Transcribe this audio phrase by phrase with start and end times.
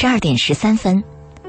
[0.00, 1.04] 十二点十三分，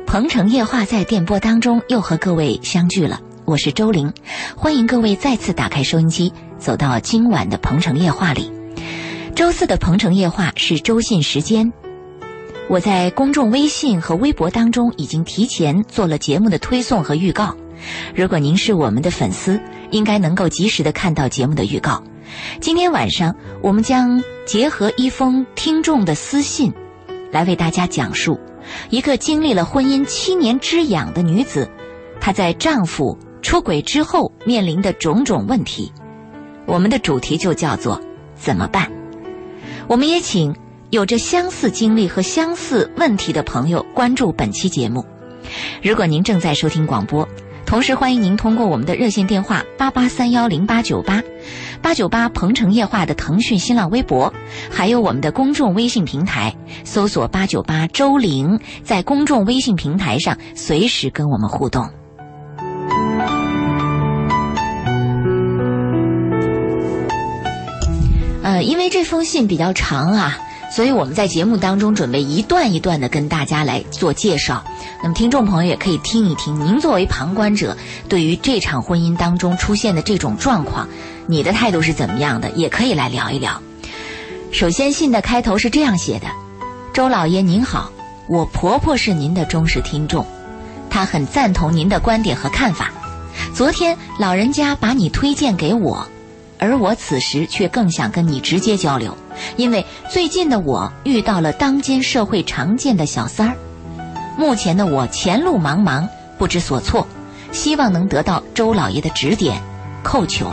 [0.05, 3.21] 鹏城夜话在电波当中又和各位相聚了。
[3.45, 4.11] 我是周玲，
[4.57, 8.51] 欢迎各位再次打开收音机，走到今晚的鹏城夜话里。
[9.37, 11.71] 周四的鹏城夜话是周信时间，
[12.67, 17.55] 我在公众微信和微博当中已经提前做了节目的推送和预告。
[18.13, 19.61] 如果您是我们的粉丝，
[19.91, 22.03] 应该能够及时的看到节目的预告。
[22.59, 26.73] 今天晚上我们将结合一封听众的私信，
[27.31, 28.39] 来为大家讲述
[28.89, 31.69] 一个经历了婚姻七年之痒的女子，
[32.19, 35.91] 她在丈夫出轨之后面临的种种问题。
[36.65, 37.99] 我们的主题就叫做
[38.35, 38.91] “怎么办”。
[39.87, 40.55] 我们也请
[40.89, 45.03] 有着相似经历和相似问题的朋友关注本期节目。
[45.81, 47.27] 如果您正在收听广播，
[47.65, 51.21] 同时欢迎您通过我们的热线电话八八三幺零八九八。
[51.81, 54.33] 八九八鹏城夜话的腾讯新浪微博，
[54.69, 61.89] 还有我们的公众微信平台，搜索八九八周玲，在公众微信平台上随时跟我们互动。
[68.43, 70.37] 呃，因为这封信比较长啊，
[70.71, 74.63] 所以我们在节目当中准备一段一段的跟大家来做介绍。
[75.03, 77.75] 那么听众朋友也可以听一听，您作为旁观者，
[78.07, 80.87] 对于这场婚姻当中出现的这种状况。
[81.27, 82.49] 你的态度是怎么样的？
[82.51, 83.61] 也可以来聊一聊。
[84.51, 86.27] 首先，信的开头是这样写的
[86.93, 87.91] ：“周老爷您好，
[88.29, 90.25] 我婆婆是您的忠实听众，
[90.89, 92.91] 她很赞同您的观点和看法。
[93.53, 96.07] 昨天老人家把你推荐给我，
[96.57, 99.17] 而我此时却更想跟你直接交流，
[99.57, 103.55] 因为最近的我遇到了当今社会常见的小三儿。
[104.37, 106.07] 目前的我前路茫茫，
[106.37, 107.07] 不知所措，
[107.51, 109.61] 希望能得到周老爷的指点，
[110.03, 110.51] 叩求。”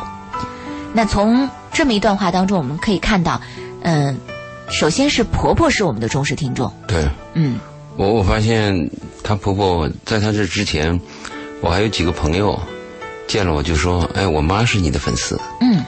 [0.93, 3.41] 那从这么一段话当中，我们可以看到，
[3.83, 4.19] 嗯，
[4.69, 6.73] 首先是婆婆是我们的忠实听众。
[6.87, 7.59] 对，嗯，
[7.97, 8.91] 我我发现
[9.23, 10.99] 她婆婆在她这之前，
[11.61, 12.59] 我还有几个朋友
[13.27, 15.85] 见了我就说：“哎，我妈是你的粉丝。”嗯，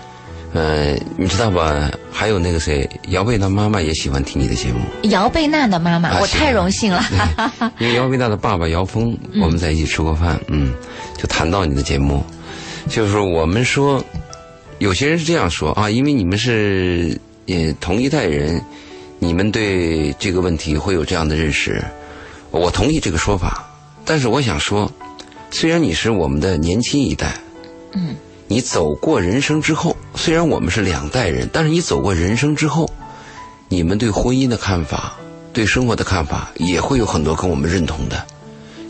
[0.53, 1.91] 呃，你知道吧？
[2.11, 4.81] 还有那个谁，姚贝娜妈妈也喜欢听你的节目。
[5.11, 7.03] 姚贝娜的妈妈，我太荣幸了。
[7.79, 10.73] 因为姚贝娜的爸爸姚峰，我们在一起吃过饭，嗯，
[11.17, 12.25] 就谈到你的节目，
[12.89, 14.05] 就是我们说。
[14.79, 18.59] 有些人是这样说啊，因为你们是也同一代人，
[19.19, 21.85] 你们对这个问题会有这样的认识，
[22.51, 23.63] 我同意这个说法。
[24.07, 24.91] 但是我想说，
[25.51, 27.35] 虽然你是我们的年轻一代，
[27.93, 28.17] 嗯，
[28.53, 32.93] 你走过人生之后，虽然我们是两代人，但是你走过人生之后，
[33.69, 35.15] 你们对婚姻的看法、
[35.53, 38.27] 对生活的看法，也会有很多跟我们认同的，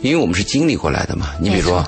[0.01, 1.35] 因为我们是经历过来的嘛。
[1.39, 1.87] 你比如说。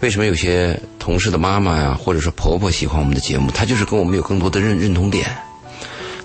[0.00, 3.50] 为什么有些同事的妈妈呀，或者说婆婆喜欢我们的节目？
[3.50, 5.34] 她就是跟我们有更多的认认同点。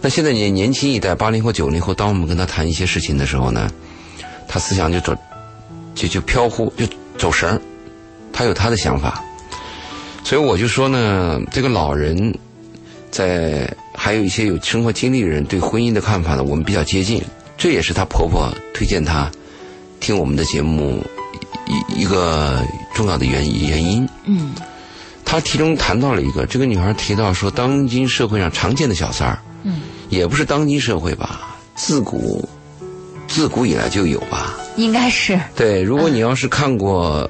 [0.02, 3.72] 那现在年年轻一代，八零后、九零后，当我们跟他谈一些事情的时候呢，
[4.46, 5.16] 他思想就走，
[5.96, 6.86] 就就飘忽，就
[7.18, 7.62] 走神儿。
[8.34, 9.24] 他有他的想法，
[10.24, 12.34] 所以我就说呢，这个老人
[13.10, 17.22] 在还有一些有生活经历的人对婚姻的看法呢，我们比较接近。
[17.58, 19.32] 这也是她婆婆推荐她
[20.00, 21.04] 听我们的节目。
[21.68, 22.62] 一一个
[22.94, 24.52] 重要的原原因，嗯，
[25.24, 29.80] 他其中谈到了一个，这个女孩提到说，当今社会上常见的小三儿，嗯，
[30.10, 32.50] 也不是当今社会吧，自古
[33.28, 35.82] 自古以来就有吧，应该是对。
[35.82, 37.30] 如果你要是看过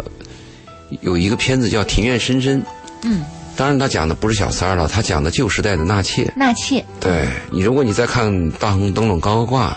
[1.02, 2.60] 有一个片子叫《庭院深深》，
[3.04, 3.24] 嗯，
[3.56, 6.84] 当然他讲的不是小三儿了，他讲的旧时代的纳妾，纳妾。
[7.00, 9.70] 对你，如果你再看《大红灯笼高高挂》，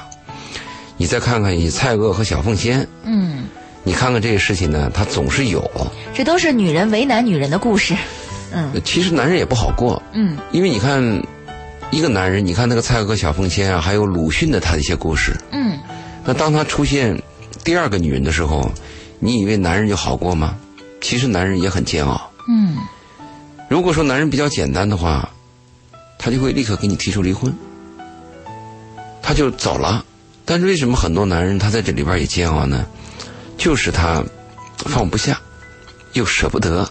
[0.96, 3.44] 你再看看以蔡锷和小凤仙，嗯。
[3.82, 5.68] 你看看这些事情呢，它总是有。
[6.14, 7.94] 这都是女人为难女人的故事，
[8.52, 8.72] 嗯。
[8.84, 10.38] 其实男人也不好过，嗯。
[10.52, 11.02] 因为你看，
[11.90, 15.78] 一个男人，你看那个蔡锷、小凤仙啊，还有鲁迅的他的一些故事，嗯。
[16.24, 17.20] 那当他出现
[17.62, 18.70] 第二个女人的时候，
[19.18, 20.56] 你以为男人就好过吗？
[21.02, 22.78] 其实男人也很煎熬，嗯。
[23.74, 25.28] 如果说男人比较简单的话，
[26.16, 27.52] 他就会立刻给你提出离婚，
[29.20, 30.04] 他就走了。
[30.44, 32.86] 但是为什么很多男人他在这里边也煎熬呢？
[33.58, 34.22] 就是他
[34.76, 35.42] 放不下，
[36.12, 36.88] 又舍不得，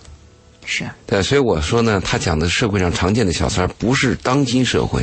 [0.65, 0.83] 是。
[1.07, 5.01] 对，所以我说呢，他讲的社会上常见的小三不是当今社会，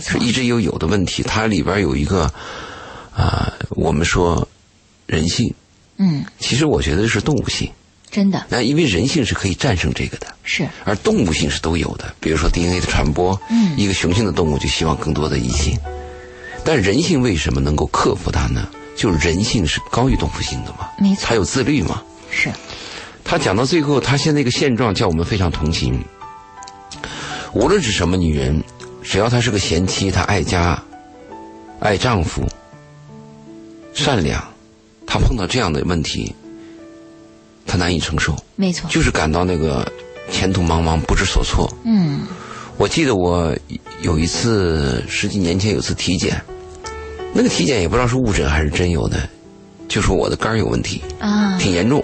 [0.00, 1.22] 是一直有有的问题。
[1.22, 2.22] 它里边有一个
[3.14, 4.48] 啊，我们说
[5.04, 5.52] 人性，
[5.98, 7.70] 嗯，其实我觉得是动物性，
[8.10, 8.46] 真的。
[8.48, 12.14] 那因为人性是可以战胜这个的，是，而动物性是都有的。
[12.20, 15.78] 比如说 DNA 的传播，嗯，一个雄性的动物就希望更多的异性，
[16.64, 18.68] 但人性为什么能够克服它呢？
[18.96, 22.02] 就是人性是高于动物性的嘛，没错，还有自律嘛。
[22.30, 22.50] 是，
[23.24, 26.02] 他讲到最后，他现在一个现状叫我们非常同情。
[27.54, 28.62] 无论是什么女人，
[29.02, 30.80] 只要她是个贤妻，她爱家、
[31.80, 32.46] 爱丈夫、
[33.94, 34.42] 善良，
[35.06, 36.34] 她碰到这样的问题，
[37.68, 39.86] 他难以承受，没错，就是感到那个
[40.30, 41.72] 前途茫茫，不知所措。
[41.84, 42.22] 嗯
[42.78, 43.54] 我记得我
[44.02, 46.40] 有一次十几年前有次体检，
[47.34, 49.28] 那个体检也不知道是误诊还是真有的，
[49.88, 52.02] 就说我的肝儿有问题，啊，挺严重。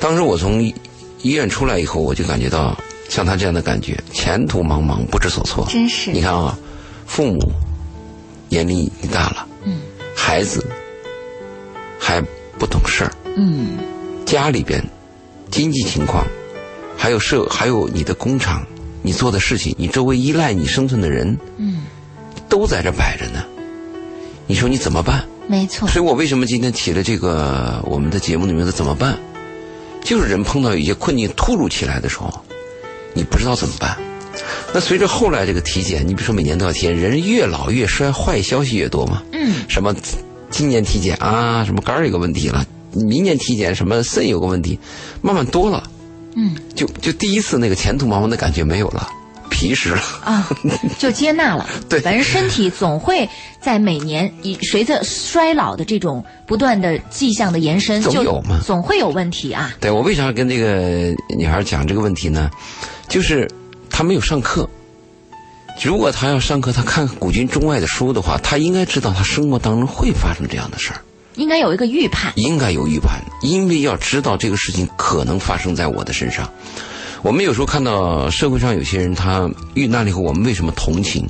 [0.00, 0.74] 当时我从医
[1.22, 2.74] 医院出来以后，我就感觉到
[3.10, 5.66] 像他这样的感觉，前途茫茫，不知所措。
[5.70, 6.58] 真是你看啊，
[7.06, 7.38] 父母
[8.48, 9.80] 年龄已经大了，嗯，
[10.16, 10.66] 孩子
[12.00, 12.18] 还
[12.58, 13.76] 不懂事儿，嗯
[14.26, 14.84] 家里边
[15.50, 16.26] 经济情况，
[16.96, 18.66] 还有社，还有你的工厂，
[19.00, 21.84] 你做的事情，你周围依赖你生存的人，嗯，
[22.48, 23.44] 都在这摆着呢。
[24.48, 25.24] 你说你怎么办？
[25.48, 29.16] 没错，所以我为什么今天起了这个我们的节目的名字怎么办？
[30.04, 32.32] 就是人碰到一些困境突如其来的时候，
[33.14, 33.96] 你不知道怎么办。
[34.74, 39.22] 那随着后来这个体检，你比如说每年都要体检，人越老越衰，坏消息越多嘛。
[39.32, 39.94] 嗯什么
[40.50, 42.64] 今年体检啊，什么肝儿有个问题了，
[43.04, 44.78] 明年体检什么肾有个问题，
[45.22, 45.82] 慢慢多了，
[46.34, 49.08] 嗯就就第一次那个前途茫茫的感觉没有了，
[49.50, 50.02] 皮实了。
[50.24, 50.48] 啊，
[50.98, 51.68] 就接纳了。
[51.88, 53.28] 对反正身体总会
[53.60, 59.74] 在每年以随着衰老的这种不断的迹象的延伸，就总有嘛总会有问题啊。
[59.80, 62.50] 对我为啥跟这个女孩讲这个问题呢？
[63.08, 63.48] 就是
[63.88, 64.68] 她没有上课。
[65.82, 71.00] 如果她要上课，她看古今中外的书的话，她应该知道她生活当中会发生这样的事儿，
[71.36, 72.32] 应该有一个预判。
[72.36, 76.50] 应该有预判，因为要知道这个事情可能发生在我的身上。
[77.22, 81.26] 我们有时候看到社会上有些人他遇难了以后，我们为什么同情？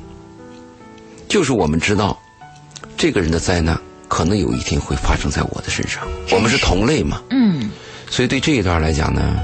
[1.28, 2.18] 就是我们知道
[2.96, 7.20] 这个人的灾难可能有一天会发生在我的身上，我们是同类嘛。
[7.30, 7.70] 嗯
[8.08, 9.36] 所以对这一段来讲呢，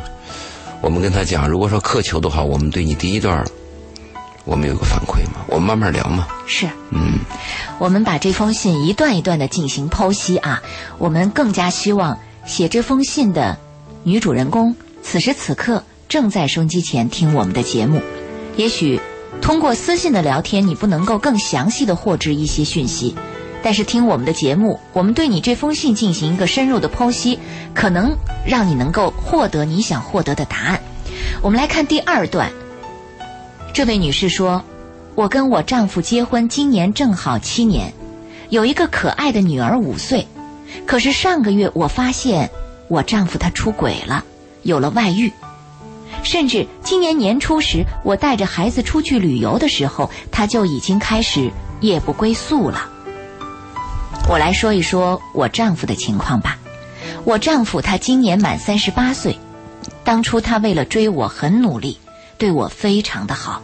[0.81, 3.44] 我们跟他讲，如果说苛求的话，我们对你第一段，
[4.44, 6.27] 我们有个反馈嘛，我们慢慢聊嘛。
[6.47, 6.67] 是。
[6.91, 7.21] 嗯，
[7.79, 10.62] 我们把这封信一段一段的进行剖析啊，
[10.99, 13.56] 我们更加希望写这封信的
[14.03, 18.03] 女主人公此时此刻正在收音机前听我们的节目。
[18.56, 19.00] 也许
[19.41, 23.15] 通过私信的聊天，你不能够更详细的获知一些讯息，
[23.62, 27.39] 但是听我们的节目，我们对你这封信进行一个深入的剖析，
[27.75, 30.81] 可能让你能够获得你想获得的答案。
[31.41, 32.53] 我们来看第二段，
[33.72, 34.62] 这位女士说。
[35.14, 37.92] 我跟我丈夫结婚，今年正好七年，
[38.48, 40.26] 有一个可爱的女儿五岁。
[40.86, 42.50] 可是上个月我发现
[42.88, 44.24] 我丈夫他出轨了，
[44.62, 45.30] 有了外遇。
[46.22, 51.50] 甚至今年年初时，我带着孩子出去旅游的时候，他就已经开始
[51.82, 52.88] 夜不归宿了。
[54.30, 56.58] 我来说一说我丈夫的情况吧。
[57.24, 59.38] 我丈夫他今年满三十八岁，
[60.04, 61.98] 当初他为了追我很努力，
[62.43, 63.62] 对我非常的好。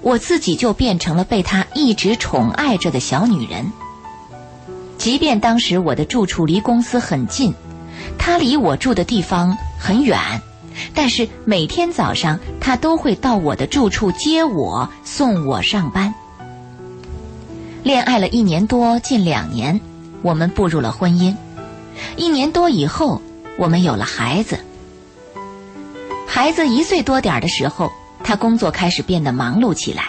[0.00, 3.70] 我自己就变成了被他一直宠爱着的小女人。
[4.96, 7.52] 即便当时我的住处离公司很近，
[8.18, 10.18] 他离我住的地方很远，
[10.94, 16.14] 但是每天早上他都会到我的住处接我，送我上班。
[17.82, 19.78] 恋爱了一年多，近两年，
[20.22, 21.36] 我们步入了婚姻。
[22.16, 23.20] 一年多以后，
[23.58, 24.58] 我们有了孩子。
[26.34, 27.92] 孩子一岁多点的时候。
[28.24, 30.04] 他工作开始变得忙碌起来，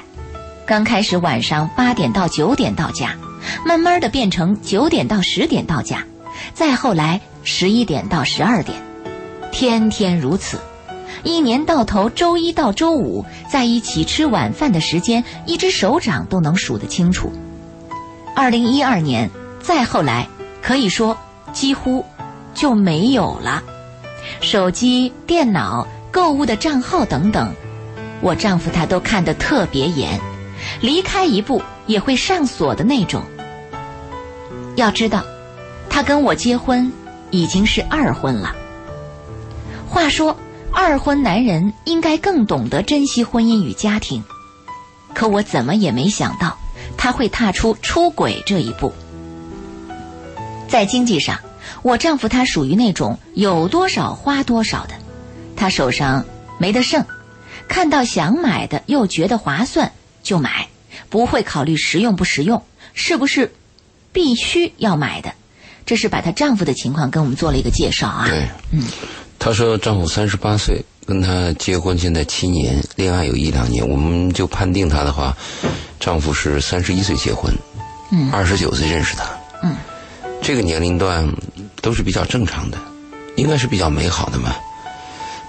[0.68, 3.18] 刚开始晚上八点到九点到家，
[3.66, 6.06] 慢慢的变成九点到十点到家，
[6.54, 8.78] 再后来十一点到十二点，
[9.52, 10.60] 天天如此，
[11.24, 17.34] 一年到头，周一到周五在一起吃晚饭的时间，一只手掌都能数得清楚。
[18.36, 19.28] 二零一二年，
[19.60, 20.30] 再后来，
[20.62, 21.18] 可以说
[21.52, 22.06] 几乎
[22.54, 23.64] 就没有了，
[24.40, 27.52] 手机、电脑、购物的账号等等。
[28.22, 30.18] 我丈夫他都看得特别严，
[30.80, 33.24] 离开一步也会上锁的那种。
[34.76, 35.26] 要知道，
[35.90, 36.90] 他跟我结婚
[37.32, 38.56] 已经是二婚了。
[39.90, 40.38] 话说，
[40.72, 44.24] 二婚男人应该更懂得珍惜婚姻与家庭，
[45.14, 46.58] 可我怎么也没想到
[46.96, 48.94] 他会踏出出轨这一步。
[50.68, 51.38] 在经济上，
[51.82, 54.96] 我丈夫他属于那种有多少花多少的，
[55.64, 56.26] 他手上
[56.58, 57.06] 没得剩。
[57.70, 60.68] 看到想买的又觉得划算就买，
[61.10, 62.62] 不会考虑实用不实用，
[62.94, 63.54] 是不是
[64.12, 65.34] 必须要买的？
[65.86, 68.26] 这是把她丈夫的情况跟我们做了一个介绍啊。
[68.28, 68.84] 对，嗯，
[69.40, 75.34] 她说丈夫三十八岁，跟她结婚现在七年，恋爱有一两年，我们就判定她的话，
[75.98, 77.56] 丈夫是三十一岁结婚，
[78.12, 79.24] 嗯，二十九岁认识她，
[79.64, 79.78] 嗯，
[80.42, 81.26] 这个年龄段
[81.82, 82.78] 都是比较正常的，
[83.38, 84.54] 应该是比较美好的嘛。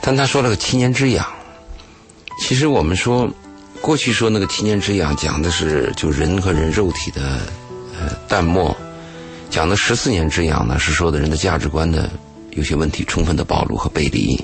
[0.06, 1.26] 但他说了个七年之痒。
[2.40, 3.26] 其实我们说，
[3.80, 7.40] 过去说那个七年之痒，讲的是就人和人肉体的
[7.98, 8.76] 呃淡漠。
[9.48, 12.10] 讲的十四年之痒呢，是说的人的价值观的
[12.50, 14.38] 有些问题充分的暴露和背离。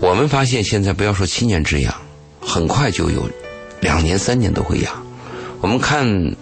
[0.00, 1.94] 我们发现现在不要说七年之痒，
[2.40, 3.30] 很快就有
[3.80, 4.92] 两年、三年都会痒。
[5.60, 6.34] 我们看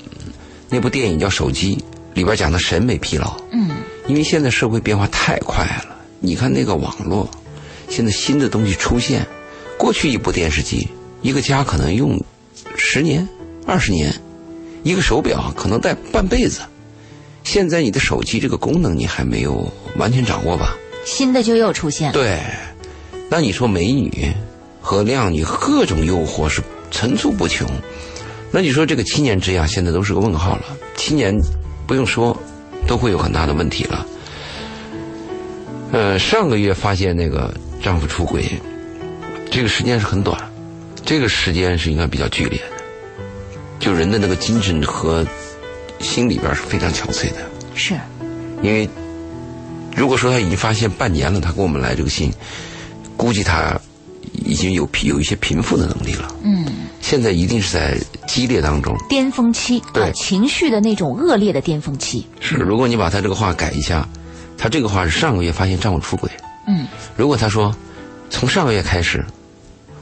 [0.70, 1.76] 那部电影叫《手机》，
[2.14, 3.36] 里边讲的审美疲劳。
[3.52, 3.68] 嗯，
[4.06, 7.28] 因为现在社会变化太快了，你看那个网络，
[7.90, 9.26] 现在新的东西出现，
[9.76, 10.88] 过去一部电视机，
[11.20, 12.18] 一个家可能用
[12.76, 13.28] 十年、
[13.66, 14.14] 二十年，
[14.82, 16.60] 一个手表可能戴半辈子。
[17.42, 20.76] 现在你的手机这个功能你还没有完全掌握吧？
[21.04, 22.12] 新的就又出现了。
[22.12, 22.38] 对，
[23.28, 24.32] 那你说美女
[24.80, 27.68] 和靓女各种诱惑是层出不穷，
[28.52, 30.64] 那你说这个七年之痒现在都是个问号了。
[30.96, 31.34] 七年
[31.86, 32.38] 不用说，
[32.86, 34.06] 都会有很大的问题了。
[35.92, 38.60] 呃，上个月发现那个丈夫出轨，
[39.50, 40.38] 这个时间是很短，
[41.04, 43.24] 这个时间是应该比较剧烈的，
[43.78, 45.26] 就人的那个精神和
[45.98, 47.36] 心里边是非常憔悴的。
[47.74, 47.98] 是，
[48.62, 48.88] 因为
[49.96, 52.32] 如果说他已经发现半年了，他给我们来这个信，
[53.16, 53.78] 估计他
[54.44, 56.34] 已经有有一些平复的能力了。
[56.42, 56.66] 嗯，
[57.00, 58.94] 现在一定是在激烈当中。
[59.08, 62.26] 巅峰期，对啊情绪的那种恶劣的巅峰期。
[62.40, 64.06] 是，如果你把他这个话改一下，
[64.56, 66.30] 他这个话是上个月发现丈夫出轨。
[66.70, 66.86] 嗯，
[67.16, 67.74] 如果他说
[68.30, 69.24] 从上个月开始，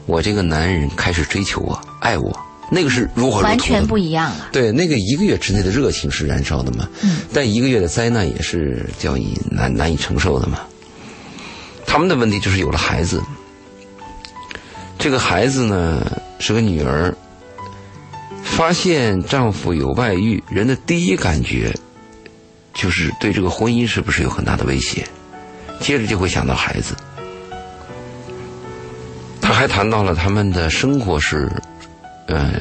[0.04, 2.38] 我这个男人开始追求我、爱我，
[2.70, 4.48] 那个是如火如荼完全不一样了。
[4.52, 7.20] 对，那个一个月之内的热情是燃烧的嘛，嗯。
[7.32, 10.60] 但一个月的灾难也是叫你难难以承受的嘛。
[11.86, 13.22] 他们的问题就是有了孩子，
[14.98, 16.04] 这个孩子呢
[16.38, 17.16] 是个女儿，
[18.44, 21.74] 发现丈夫有外遇，人的第一感觉
[22.74, 25.06] 就是对这个婚姻是不是有很大的威胁，
[25.80, 26.94] 接着就会想到孩子。
[29.40, 31.50] 他还谈到了他们的生活是，
[32.26, 32.60] 呃，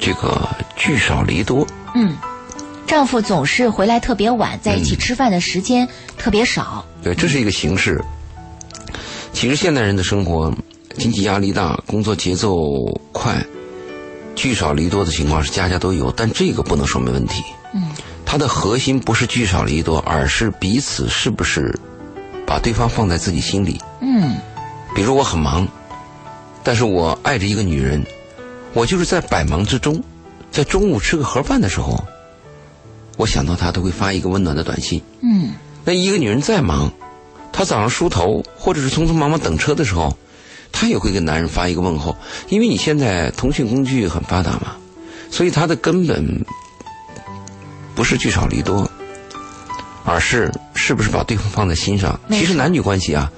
[0.00, 2.16] 这个聚少离多，嗯，
[2.86, 5.88] 丈夫总是回来特别晚，在嗯一起吃饭的时间
[6.18, 6.84] 特别少。
[7.02, 8.02] 对，这是一个形式。
[9.32, 10.52] 其实现代人的生活，
[10.98, 13.40] 经济压力大，工作节奏快，
[14.34, 17.42] 聚少离多的情况是家家都有，但这个不能说没问题。
[17.72, 17.88] 嗯，
[18.32, 21.78] 它的核心不是聚少离多，而是彼此是不是
[22.46, 23.78] 把对方放在自己心里。
[24.00, 24.38] 嗯，
[24.94, 25.68] 比如我很忙，
[26.64, 28.02] 但是我爱着一个女人，
[28.72, 30.02] 我就是在百忙之中，
[30.50, 32.02] 在中午吃个盒饭的时候，
[33.18, 35.02] 我想到她都会发一个温暖的短信。
[35.20, 35.50] 嗯，
[35.84, 36.90] 那一个女人再忙，
[37.52, 40.16] 她早上梳头或者是匆匆忙忙等车的时候，
[40.72, 42.16] 她也会给男人发一个问候，
[42.48, 44.76] 因为你现在通讯工具很发达嘛，
[45.30, 46.46] 所以她的根本
[47.94, 48.90] 不是聚少离多，
[50.04, 52.18] 而是是不是把对方放在心上。
[52.30, 53.30] 其实男女关系啊，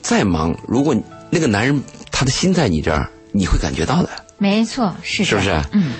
[0.00, 0.96] 再忙，如果
[1.30, 4.08] 那个男人他的心在你这儿，你会感觉到的。
[4.38, 5.92] 没错，是是不是嗯，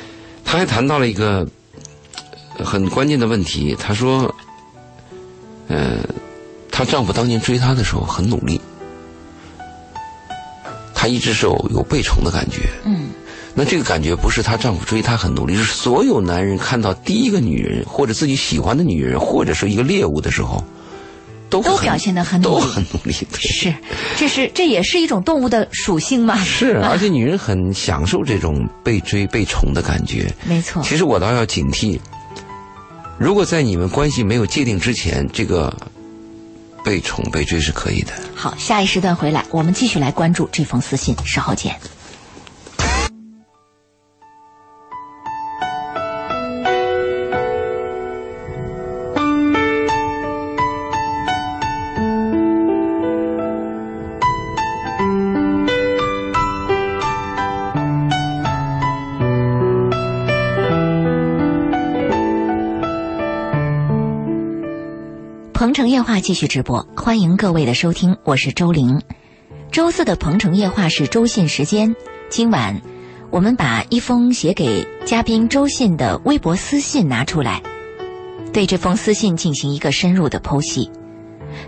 [0.44, 1.46] 她还谈到了一个
[2.58, 4.34] 呃很关键的问题，她说，
[5.68, 5.98] 呃，
[6.70, 8.60] 她丈夫当年追她的时候很努力，
[10.92, 12.68] 她一直是有有被宠的感觉。
[12.84, 13.10] 嗯，
[13.54, 20.64] 那这个感觉不是她丈夫追她很努力，是所有男人看到第一个女人或者自己喜欢的女人或者是一个猎物的时候，
[21.50, 23.12] 都会都表现得很努都力很努力。
[23.12, 23.74] 是，
[24.16, 26.42] 这是这也是一种动物的属性嘛？
[26.42, 30.32] 是， 而且女人很享受这种被追被宠的感觉。
[30.44, 30.82] 没错。
[30.82, 32.00] 其实我倒要警惕，
[33.18, 35.70] 如果在你们关系没有界定之前，这个
[36.82, 38.12] 被宠被追是可以的。
[38.34, 41.76] 好，下一时段回来，我们继续来关注这封私信，稍后见。
[66.22, 69.02] 继续直播，欢迎各位的收听，我是周玲。
[69.72, 71.96] 周四的鹏城夜话是周信时间，
[72.28, 72.80] 今晚
[73.30, 77.60] 我们把一封写给嘉宾周信的微博私信拿出来，
[78.52, 80.92] 对这封私信进行一个深入的剖析。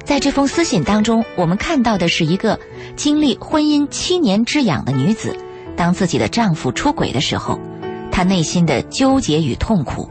[0.04, 2.60] 在这封私信当中，我们看到的是一个
[2.94, 5.36] 经历婚姻七年之痒的女子，
[5.76, 7.58] 当自己的丈夫出轨的时候，
[8.12, 10.08] 她内心的纠结与痛苦。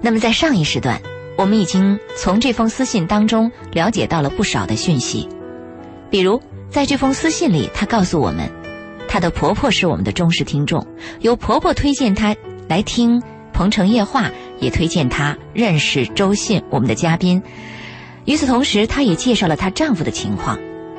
[0.00, 1.02] 那么在上一时段，
[1.36, 5.28] 我们已经从这封私信当中了解到了不少的讯息，
[6.10, 8.48] 比如在这封私信里，她告诉我们，
[9.08, 10.86] 她的婆婆是我们的忠实听众，
[11.20, 12.36] 由婆婆推荐她
[12.68, 13.20] 来听
[13.52, 14.28] 《鹏城夜话》，
[14.60, 17.42] 也推荐她认识周信我们的嘉宾。
[18.26, 20.58] 与此同时，她也介绍了她丈夫的情况。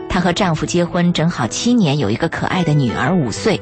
[0.10, 3.60] 她和丈夫结婚正好七年，有一个可爱的女儿五岁。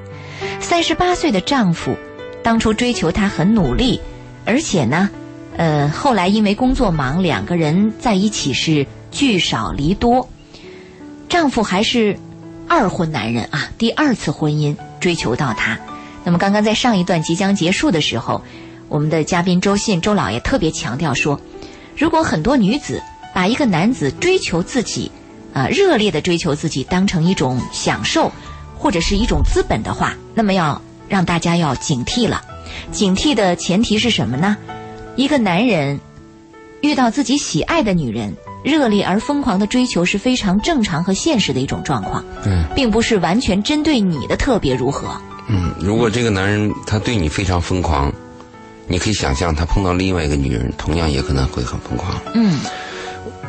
[0.59, 1.95] 三十八岁的丈夫，
[2.43, 3.99] 当初追求她很努力，
[4.45, 5.09] 而且呢，
[5.55, 10.27] 呃，后来因为工作忙，两个人在一起是聚少离多，
[11.29, 12.17] 丈夫还是
[12.67, 15.77] 二婚男人啊，第二次婚姻追求到她。
[16.23, 18.41] 那么刚刚在上一段即将结束的时候，
[18.89, 21.39] 我们的嘉宾周信周老爷特别强调说，
[21.95, 23.01] 如果很多女子
[23.33, 25.11] 把一个男子追求自己，
[25.53, 28.31] 啊、热烈的追求自己当成一种享受
[28.77, 32.41] 或者是一种资本的话，那么要让大家要警惕了。
[32.91, 34.57] 警惕的前提是什么呢？
[35.15, 35.99] 一个男人
[36.81, 45.15] 遇到自己喜爱的女人，热烈而疯狂的追求是非常正常和现实的一种状况，对，并不是完全针对你的特别如何。
[45.47, 48.11] 嗯，如果这个男人他对你非常疯狂，
[48.87, 52.19] 你可以想象他碰到另外一个女人，同样也可能会很疯狂。
[52.33, 52.59] 嗯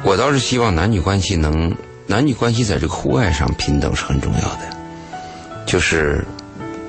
[0.02, 1.74] 我倒是希望男女关系能，
[2.06, 4.76] 男女关系在这个户外上平等是很重要的，
[5.64, 6.22] 就是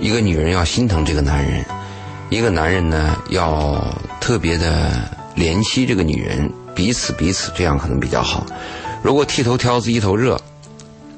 [0.02, 1.64] 一个女人要心疼这个男人，
[2.30, 3.82] 一个男人呢要
[4.26, 8.44] 特别的怜惜这个女人，彼此彼此这样可能比较好。
[9.04, 10.42] 如果剃头挑子一头热，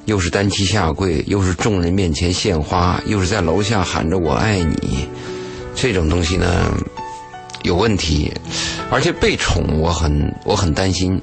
[0.04, 5.08] 又是单膝下跪，又是众人面前献花，又是在楼下喊着我爱你，
[5.74, 6.70] 这种东西呢
[7.62, 8.30] 有问题，
[8.90, 11.18] 而且被宠我很我很担心。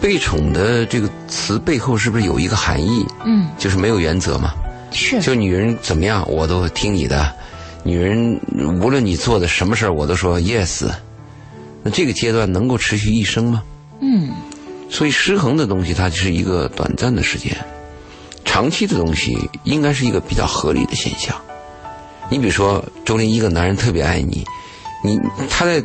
[0.00, 3.06] 被宠的这个词背后是不是有一个含义？
[3.24, 4.52] 嗯，就是没有原则嘛。
[4.90, 7.32] 是就女人怎么样，我都听你的。
[7.84, 8.40] 女人
[8.82, 10.84] 无论你做的什么事儿，我都说 yes。
[11.88, 13.62] 那这个阶段能够持续一生吗？
[14.00, 14.28] 嗯
[14.90, 17.52] 所以失衡的东西，它是一个短暂的时间；
[18.44, 21.34] 长期的东西，应该是一个比较合理的现象。
[22.30, 24.44] 你比如说，周林一个男人特别爱你，
[25.02, 25.82] 你他在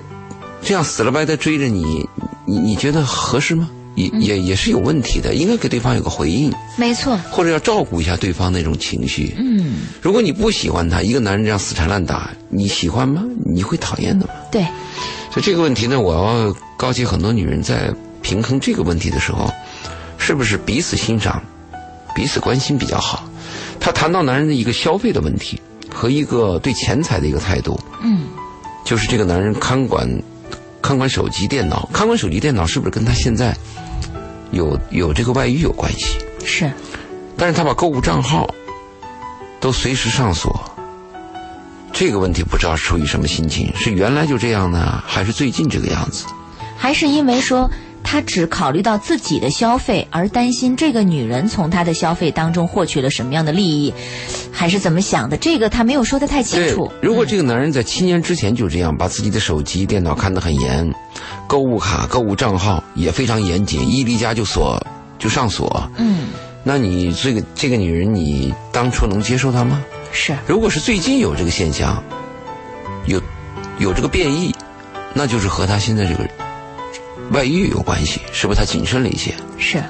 [0.62, 2.08] 这样死了白的追着你，
[2.46, 3.70] 你你觉得合适吗？
[3.96, 7.16] 也也也是有问题的，应该给对方有个回应，没错。
[7.30, 9.36] 或者要照顾一下对方那种情绪。
[9.38, 13.24] 嗯，如果你不喜欢他，一个男人这样死缠烂打，你喜欢吗？
[13.46, 14.34] 你会讨厌的吗？
[14.52, 14.66] 对，
[15.34, 17.92] 所以这个问题呢，我要告诫很多女人，在
[18.22, 19.52] 平衡这个问题的时候，
[20.20, 21.42] 是不是彼此欣赏、
[22.14, 23.28] 彼此关心比较好？
[23.80, 25.60] 他谈到男人的一个消费的问题
[25.92, 28.28] 和一个对钱财的一个态度，嗯
[28.86, 30.08] 就是这个男人看管
[30.84, 33.58] 看管手机、电脑，看管手机、电脑是不是跟他现在
[34.52, 36.20] 有有这个外遇有关系？
[36.46, 36.72] 是
[37.36, 38.48] 但是他把购物账号
[39.60, 40.54] 都随时上锁，
[41.94, 46.26] 这个问题不知道出于什么心情，是原来就这样呢，还是最近这个样子？
[46.76, 47.70] 还是因为说
[48.04, 53.94] 他只考虑到自己的消费，而担心这个女人从他的消费当中获取了什么样的利益，
[54.52, 55.38] 还是怎么想的？
[55.38, 56.92] 这个他没有说的太清楚。
[57.02, 60.92] 如果这个男人在七年之前就这样，把自己的手机、电脑看得很严，
[61.48, 64.84] 购物卡、购物账号也非常严谨，一离家就锁
[65.20, 66.30] 就上锁，嗯，
[66.64, 69.82] 那你这个这个女人，你当初能接受她吗？
[70.14, 72.02] 是如果是最近有这个现象，
[73.08, 73.22] 有
[73.80, 74.56] 有这个变异，
[75.14, 76.30] 那就是和他现在这个
[77.32, 79.34] 外遇有关系，是不是他谨慎了一些？
[79.58, 79.84] 是，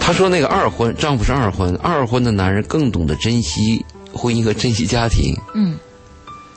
[0.00, 5.34] 她说那个二婚，丈夫是二婚，二婚的男人更懂得珍惜婚姻和珍惜家庭。
[5.54, 5.78] 嗯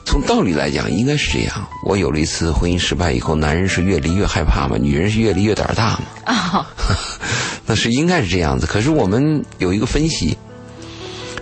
[0.04, 1.68] 从道理来讲，应该是这样。
[1.84, 6.64] 我有了一次婚姻失败以后，男人是越离越害怕嘛，女人是越离越胆儿大嘛，哦，
[7.66, 8.66] 那是应该是这样子。
[8.66, 10.34] 可是我们有一个分析，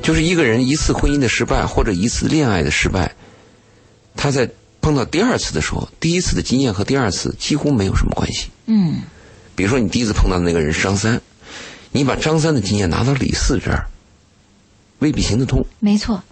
[0.06, 3.12] 就是一个人一次婚姻的失败或者一次恋爱的失败，
[4.14, 4.48] 他在
[4.80, 8.46] 碰到第二次的时候，第一次的经验和第二次几乎没有什么关系。
[8.66, 9.00] 嗯
[9.56, 11.20] 比如说你第一次碰到的那个人是张三，
[11.90, 13.84] 你把张三的经验拿到李四这儿，
[15.00, 15.66] 未必行得通。
[15.80, 16.22] 没错，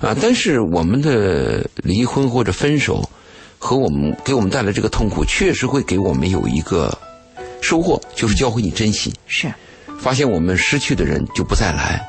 [0.00, 3.08] 啊，但是我们的离婚或者分手，
[3.56, 6.98] 和我们给我们带来这个痛苦，确实会给我们有一个
[7.60, 9.14] 收获，就是教会你珍惜。
[9.28, 9.54] 是
[10.00, 12.04] 发现我们失去的人就不再来，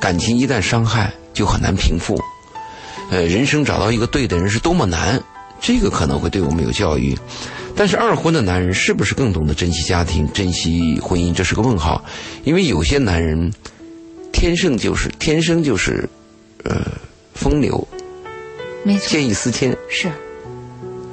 [0.00, 2.20] 感情一旦伤害就很难平复，
[3.10, 5.20] 呃，人生找到一个对的人是多么难，
[5.60, 7.18] 这个可能会对我们有教育。
[7.76, 12.04] 但是二婚的男人是不是更懂得珍惜家庭、珍惜婚姻，这是个问号，
[12.44, 13.52] 因为有些男人
[14.32, 16.08] 天生就是天生就是，
[16.64, 16.80] 呃，
[17.34, 17.86] 风流
[18.84, 20.10] 没错，见异思迁，是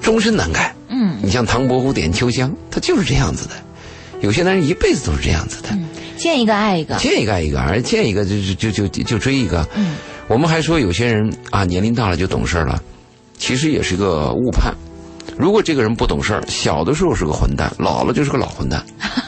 [0.01, 0.73] 终身难改。
[0.88, 3.53] 嗯你像唐伯虎点秋香，他就是这样子的。
[4.21, 5.69] 有些男人一辈子都是这样子的。
[5.71, 5.85] 嗯，
[6.17, 6.95] 见一个爱一个。
[6.97, 9.67] 见一个爱一个，而见一个就就就就就追一个。
[9.75, 9.95] 嗯，
[10.28, 12.82] 我们还说有些人啊，年龄大了就懂事儿了，
[13.38, 14.73] 其实也是一个误判。
[15.38, 18.86] 如果这个人不懂事儿，小的时候是个混蛋，老了就是个老混蛋，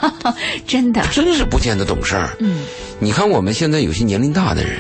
[0.65, 2.29] 真的，真是不见得懂事儿。
[2.39, 2.63] 嗯，
[2.99, 4.79] 你看我们现在有些年龄大的人，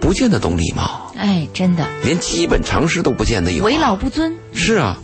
[0.00, 4.34] 不见得懂礼貌，哎，真的，连基本常识都不见得有、为老不尊。
[4.52, 4.98] 是啊，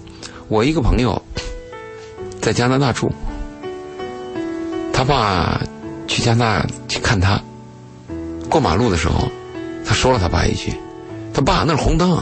[0.48, 1.22] 我一个朋友
[2.40, 3.12] 在加拿大住，
[4.92, 5.60] 他爸
[6.06, 7.40] 去加拿大去看他，
[8.48, 9.28] 过马路的时候，
[9.84, 10.72] 他说了他爸一句
[11.32, 12.12] ：“他爸那是红灯。”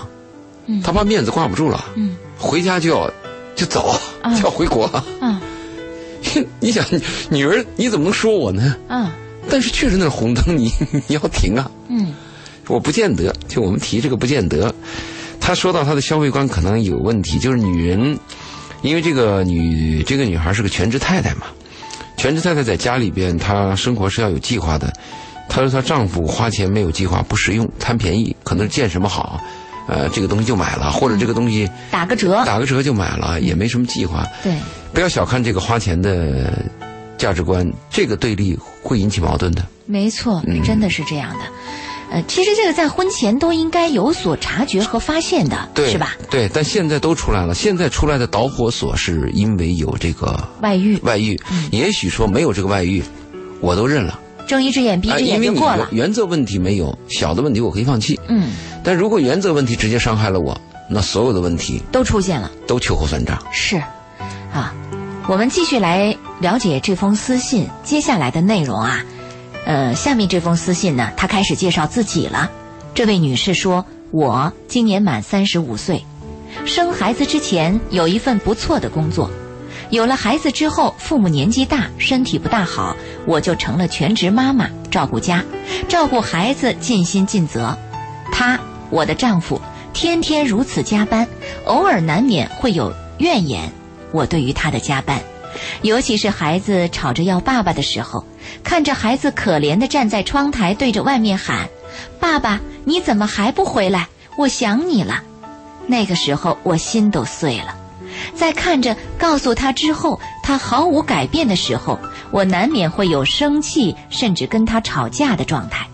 [0.66, 3.10] 嗯他爸面子挂不住了，嗯，回家就要
[3.54, 4.90] 就走，啊就要回国。
[5.20, 5.38] 嗯
[6.58, 6.82] 你想，
[7.28, 8.74] 女儿你怎么能说我呢？
[8.88, 9.10] 嗯
[9.50, 10.72] 但是确实那是红灯，你
[11.06, 11.70] 你要停啊。
[11.88, 12.14] 嗯
[12.66, 14.74] 我不见得，就我们提这个不见得。
[15.38, 18.18] 他说到他的消费观可能有问题，就是女人，
[18.80, 21.42] 因为这个女这个女孩是个全职太太嘛，
[22.16, 24.92] 全职太太在家里边，她生活是要有计划的。
[25.48, 29.40] 她说她丈夫花钱没有计划，不实用，贪便宜，可能是见什么好，
[29.88, 34.26] 呃，这个东西就买了，或者这个东西打个折，打个折就买了，也没什么计划。
[34.42, 34.56] 对，
[34.92, 36.64] 不要小看这个花钱的
[37.18, 39.64] 价值观，这个对立会引起矛盾的。
[39.86, 41.44] 没错，嗯真的是这样的。
[42.14, 46.14] 呃，其实这个在婚前都应该有所察觉和发现的，对，是吧？？
[46.30, 47.52] 对，但现在都出来了。
[47.52, 51.36] 现在出来的导火索是因为有这个外遇，外遇，
[51.72, 53.02] 也许说没有这个外遇，
[53.60, 54.20] 我都认了。
[54.46, 55.88] 睁一只眼闭一啊，只眼就过了。
[55.90, 58.20] 原则问题没有，小的问题我可以放弃。
[58.28, 58.52] 嗯，
[58.84, 60.56] 但如果原则问题直接伤害了我，
[60.88, 62.48] 那所有的问题都出现了。
[62.64, 63.36] 都秋后算账。
[63.50, 63.76] 是，
[64.52, 64.72] 啊，
[65.26, 69.04] 我们继续来了解这封私信接下来的内容啊。
[69.64, 72.50] 呃，下面这封私信呢，她开始介绍自己了。
[72.94, 76.04] 这位女士说：“我今年满三十五岁，
[76.64, 79.30] 生孩子之前有一份不错的工作，
[79.90, 82.96] 有了孩子之后，父母年纪大，身体不大好，
[83.26, 85.42] 我就成了全职妈妈，照顾家，
[85.88, 87.76] 照顾孩子，尽心尽责。
[88.30, 89.60] 他，我的丈夫，
[89.92, 91.26] 天天如此加班，
[91.64, 93.72] 偶尔难免会有怨言。
[94.12, 95.20] 我对于他的加班，
[95.82, 98.24] 尤其是孩子吵着要爸爸的时候，
[98.62, 101.68] 看着孩子可怜地站在窗台对着外面喊
[102.20, 104.08] ：“爸爸，你怎么还不回来？
[104.36, 105.22] 我想你了。”
[105.86, 107.76] 那个时候我心都碎了。
[108.34, 111.98] 在看着告诉他之后，他毫无改变的时候，
[112.30, 115.86] 我难免会有生气，甚至跟他吵架的状态。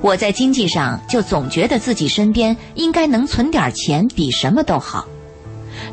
[0.00, 5.06] 我在经济上就总觉得自己身边应该能存点钱，比什么都好。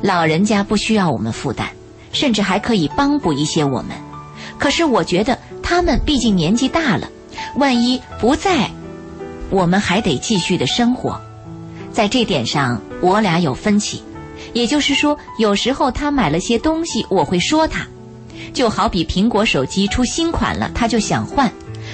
[0.01, 1.67] 老人家不需要我们负担，
[2.11, 3.91] 甚至还可以帮补一些我们。
[4.57, 7.07] 可是我觉得他们毕竟年纪大了，
[7.55, 8.71] 万一不在，
[9.49, 11.19] 我们还得继续的生活。
[11.91, 14.01] 在这点上，我俩有分歧。
[14.53, 17.85] 也就是说，有时候他买了些东西，我会说他，
[18.53, 21.51] 就好比苹果手机出新款了，他就想换，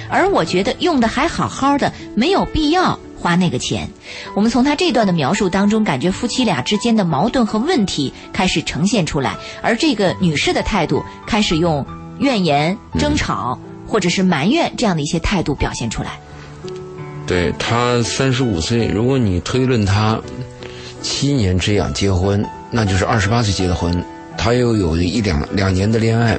[0.08, 3.88] 而我觉得用的还好好的，没有必要花那个钱。
[4.36, 11.84] 我们从他这段的描述当中，感觉夫妻俩之间的矛盾和问题开始呈现出来，而这个女士的态度开始用
[12.18, 16.10] 怨言、争吵或者是埋怨这样的一些态度表现出来。
[17.26, 20.20] 对他三十五岁，如果你推论他
[21.00, 24.04] 七年之痒结婚，那就是二十八岁结的婚，
[24.36, 26.38] 他又有一两两年的恋爱，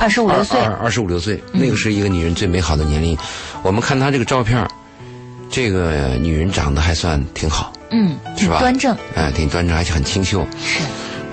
[0.00, 3.14] 二十五六岁，二二十五六岁，那个是一个女人最美好的年龄。
[3.62, 4.70] 我们看她这个照片儿，
[5.52, 10.46] 这个女人长得还算挺好，嗯，挺是吧端正，哎，挺端正，而且很清秀。
[10.58, 10.80] 是，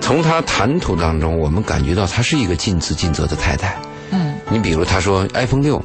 [0.02, 3.76] 从她谈吐当中，我们感觉到她是一个尽职尽责的太太。
[4.12, 5.82] 嗯你比如她说 iPhone 六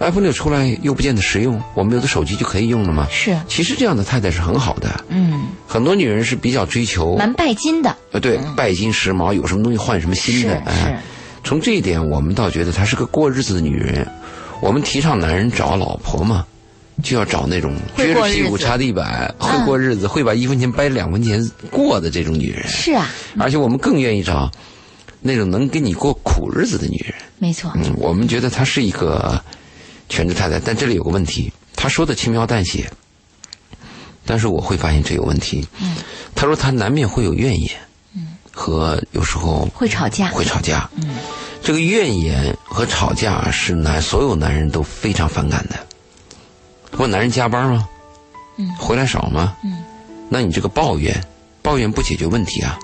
[0.00, 3.06] ，iPhone 六出来又不见得实用，我们有的手机就可以用了吗？
[3.12, 5.04] 是，其实这样的太太是很好的。
[5.08, 10.54] 嗯，很多女人是比较追求，蛮拜金的，呃，对，拜金时髦，有什么东西换什么新的。
[10.56, 11.00] 是哎，，
[11.44, 14.04] 从这一点，我们倒觉得她是个过日子的女人。
[14.60, 16.46] 我们提倡男人找老婆嘛，
[17.02, 22.66] 就要找那种撅着屁股擦地板、嗯会过日子、会把一分钱掰两分钱过的这种女人。
[22.68, 24.50] 是啊，而且我们更愿意找
[25.20, 27.14] 那种能跟你过苦日子的女人。
[27.38, 29.42] 没错，嗯，我们觉得她是一个
[30.08, 32.88] 全职太太，但这里有个问题，她说的轻描淡写，
[34.24, 35.66] 但是我会发现这有问题。
[35.80, 35.96] 嗯，
[36.34, 37.70] 她说她难免会有怨言，
[38.14, 40.88] 嗯，和有时候会吵架，会吵架。
[40.96, 41.16] 嗯，
[41.62, 45.76] 这个怨言和吵架是男所有男人都非常反感的。
[46.98, 47.88] 问男人加班吗？
[48.58, 49.56] 嗯回来少吗？
[49.64, 49.82] 嗯，
[50.28, 51.18] 那你这个抱怨，
[51.62, 52.78] 抱怨不解决问题啊。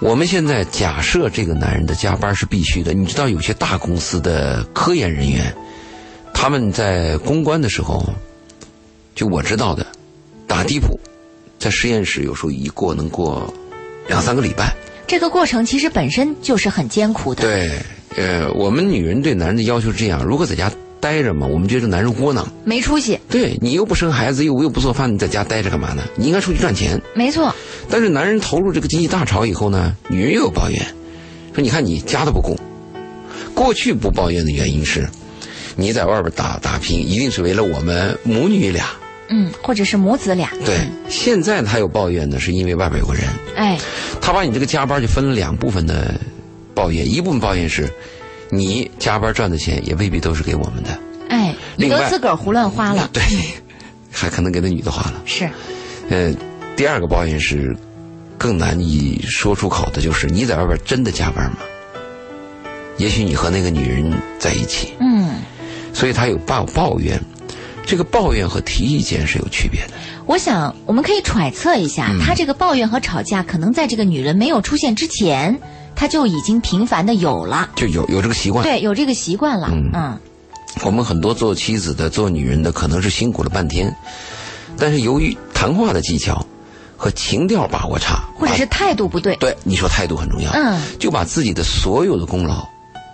[0.00, 5.54] 我们现在假设这个男人的加班是必须的，你知道有些大公司的科研人员，
[6.32, 8.02] 他们在攻关的时候，
[9.14, 9.86] 就我知道的，
[10.46, 10.98] 打地铺，
[11.58, 13.52] 在实验室有时候一过能过
[14.06, 14.74] 两三个礼拜。
[15.06, 17.70] 这个过程其实本身就是很艰苦的，对，
[18.16, 20.70] 呃，我们女人对男人的要求是这样：如果在家
[21.00, 22.46] 待着嘛，我们觉得男人窝囊。
[22.64, 26.02] 没出息，对你又不生孩子，又又不做饭，你在家待着干嘛呢？
[26.16, 27.00] 你应该出去赚钱。
[27.14, 27.54] 没错，
[27.88, 30.78] 但是男人投入这个经济大潮以后呢，女人又有抱怨，
[31.54, 32.58] 说你看你家都不顾。
[33.54, 35.08] 过去不抱怨的原因是，
[35.76, 38.86] 你在外边打打拼，一定是为了我们母女俩。
[39.32, 40.76] 嗯，或者是母子俩，对，
[41.08, 43.22] 现在他有抱怨呢，是因为外边有个人，
[43.54, 43.78] 哎，
[44.20, 46.20] 他把你这个加班就分了两部分的
[46.74, 47.88] 抱怨，一部分抱怨是，
[48.50, 53.22] 你加班赚的钱也未必都是给我们的，哎，你都自个儿胡乱花了，对，
[54.12, 55.22] 还可能给那女的花了。
[55.24, 55.48] 是，
[56.08, 56.34] 呃，
[56.76, 57.76] 第二个抱怨是，
[58.36, 61.58] 更难以说出口的就是你在外边真的加班吗？
[62.98, 65.30] 也许你和那个女人在一起，嗯，
[65.94, 67.18] 所以他有抱抱怨，
[67.86, 69.94] 这个抱怨和提意见是有区别的。
[70.26, 75.58] 我想我们可以揣测一下，他这个抱怨和吵架，可能在这个女人没有出现之前，
[76.00, 78.64] 他就已经频繁的有了，就有有这个习惯。
[78.64, 79.68] 对，有这个习惯了。
[79.70, 79.90] 嗯。
[79.92, 80.18] 嗯。
[80.82, 83.94] 我们很多做妻子的、做女人的，可能是辛苦了半天，
[84.78, 86.46] 但是由于谈话的技巧
[86.96, 92.66] 和情调把握差，或者是态度不对，对你说态度很重要，嗯，就把自己的所有的功劳，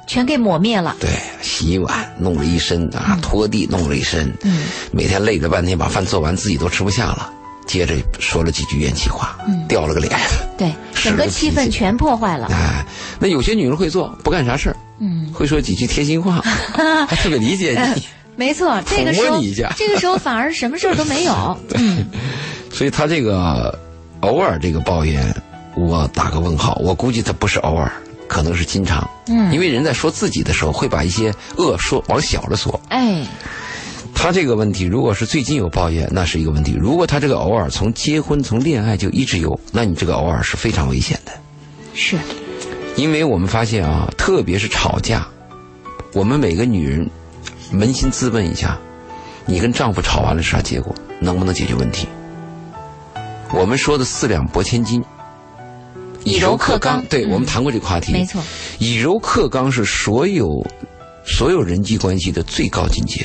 [0.06, 0.94] 全给抹灭了。
[1.00, 1.10] 对，
[1.42, 7.32] 洗碗弄了一身啊，拖地弄了一身，嗯，每天累了半天把饭做完，自己都吃不下了，
[7.66, 10.12] 接着说了几句怨气话，嗯掉了个脸，
[10.56, 12.46] 对， 整个气气氛全破坏了。
[12.50, 12.84] 哎，
[13.18, 16.40] 那有些女人会做，不干啥事儿，嗯，会说几句贴心话，
[17.08, 18.02] 还特别理解你。
[18.36, 21.58] 没错，这个时候你一下这个时候反而什么事儿都没有。
[21.74, 22.06] 嗯
[22.72, 23.76] 所以他这个
[24.20, 25.34] 偶尔这个抱怨，
[25.76, 26.74] 我打个问号。
[26.84, 27.90] 我估计他不是偶尔，
[28.28, 29.08] 可能是经常。
[29.28, 32.78] 嗯因为人在说自己的时候，会把一些恶说往小了说。
[32.90, 33.24] 哎，
[34.18, 41.30] 他这个问题，如果是最近有抱怨，那是一个问题；如果他这个偶尔从结婚从恋爱就一直有，那你这个偶尔是非常危险的。
[41.94, 42.18] 是，
[42.96, 45.28] 因为我们发现啊，特别是吵架，
[46.12, 47.08] 我们每个女人
[47.72, 48.76] 扪心自问一下，
[49.44, 50.92] 你跟丈夫吵完了是啥结果？
[51.20, 52.08] 能不能解决问题？
[53.52, 55.04] 我们说的四两拨千斤，
[56.24, 58.12] 以柔克刚对、嗯我们谈过这个话题。
[58.12, 58.42] 没错。
[58.78, 60.66] 以柔克刚是所有
[61.24, 63.24] 所有人际关系的最高境界。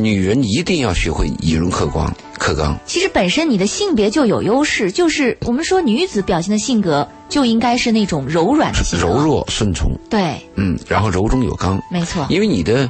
[0.00, 2.78] 女人一定要学会以柔克刚，克刚。
[2.86, 9.06] 其实本身你的性别就有优势，就是我们说女子表现的性格就应该是那种柔软的性格。
[9.08, 9.18] 柔。
[9.18, 12.24] 弱顺从，对，嗯，然后柔中有刚，没错。
[12.30, 12.88] 因为你的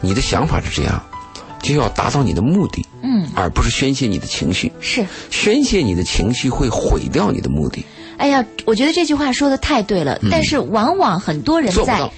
[0.00, 0.98] 你的想法是这样，
[1.60, 4.72] 就要达到你的目的，嗯，而不是宣泄你的情绪。
[4.80, 5.06] 是。
[5.30, 7.84] 宣泄你的情绪会毁掉你的目的，
[8.16, 10.18] 哎呀，我觉得这句话说的太对了。
[10.30, 12.10] 但是往往很多人在。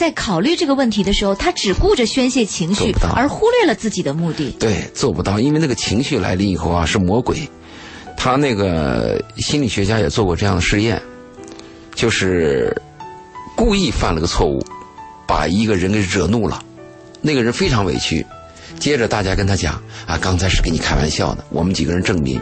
[0.00, 4.56] 在考虑这个问题的时候，他只顾着宣泄情绪而忽略了自己的目的。
[4.58, 7.46] 对，做不到，因为那个情绪来临以后啊，是魔鬼。
[8.16, 10.98] 他那个心理学家也做过这样的试验，
[11.94, 12.74] 就是
[13.54, 14.64] 故意犯了个错误，
[15.26, 16.64] 把一个人给惹怒了，
[17.20, 18.24] 那个人非常委屈。
[18.78, 19.74] 接着大家跟他讲
[20.06, 22.40] 啊，刚才是给你开玩笑的，我们几个人证明，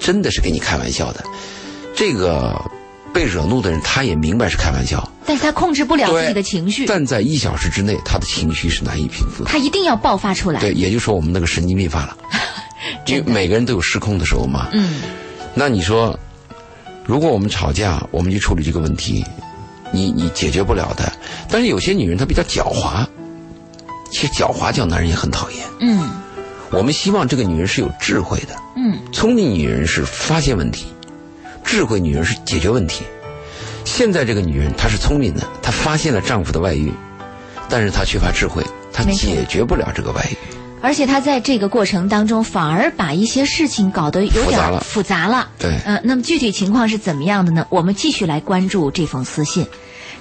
[0.00, 1.22] 真的是给你开玩笑的。
[1.94, 2.60] 这个
[3.12, 9.50] 被惹怒的人，他也明白是开玩笑，但是他控制不了自己的情绪，但在一小时之内，他的情绪是难以平复的。
[9.50, 10.60] 他一定要爆发出来。
[10.60, 12.16] 对，也就是说我们那个神经病犯了，
[13.06, 14.68] 因为每个人都有失控的时候嘛。
[14.72, 15.00] 嗯，
[15.54, 16.18] 那你说，
[17.04, 19.24] 如果我们吵架，我们去处理这个问题，
[19.92, 21.12] 你你解决不了的。
[21.48, 23.04] 但是有些女人她比较狡猾，
[24.10, 25.64] 其实狡猾叫男人也很讨厌。
[25.80, 26.10] 嗯
[26.70, 30.84] 我们希望这个女人是有智慧的，嗯，聪明女人是发现问题，
[31.68, 33.04] 智慧女人是解决问题。
[33.84, 36.90] 现在这个女人她是聪明的，她发现了丈夫的外遇，
[37.68, 40.36] 但是她缺乏智慧，她解决不了这个外遇。
[40.80, 45.50] 而且她在这个过程当中，反而把一些事情搞得有点儿复杂了复杂了。
[45.58, 47.66] 对嗯、那么具体情况是怎么样的呢？
[47.68, 49.66] 我们继续来关注这封私信。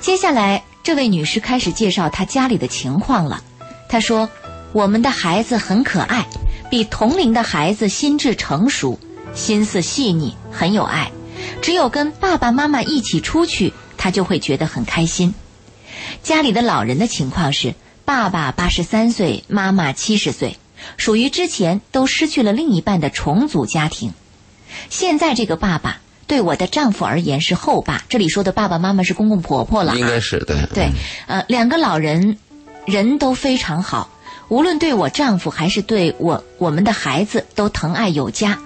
[0.02, 3.42] 接下来，这位女士开始介绍她家里的情况了。
[3.88, 4.30] 她说
[4.74, 6.28] ：“我们的孩子很可爱，
[6.70, 9.00] 比同龄的孩子心智成熟，
[9.34, 11.10] 心思细腻，很有爱。
[11.62, 15.34] 只有跟爸爸妈妈一起出去，他就会觉得很开心。”
[16.24, 17.74] 家里的老人的情况是，
[18.06, 20.58] 爸爸八十三岁，妈妈七十岁，
[20.96, 24.14] 属于之前都失去了另一半的重组家庭。
[24.90, 29.96] 现在这个爸爸对我的丈夫而言是后爸，这里说的爸爸妈妈是公公婆婆了啊。
[29.96, 30.90] 应该是对对，
[31.28, 32.38] 呃，两个老人
[32.86, 34.10] 人都非常好，
[34.50, 38.60] 无论对我丈夫还是对我我们的孩子都疼爱有加。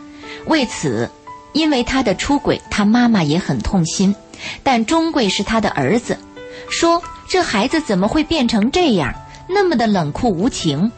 [0.46, 1.10] 为此，
[1.54, 4.16] 因为他的出轨，他妈妈也很痛心，
[4.64, 6.18] 但终归是他的儿子。
[6.70, 9.14] 说这孩子怎么会变成这样，
[9.48, 10.92] 那么的冷酷无情？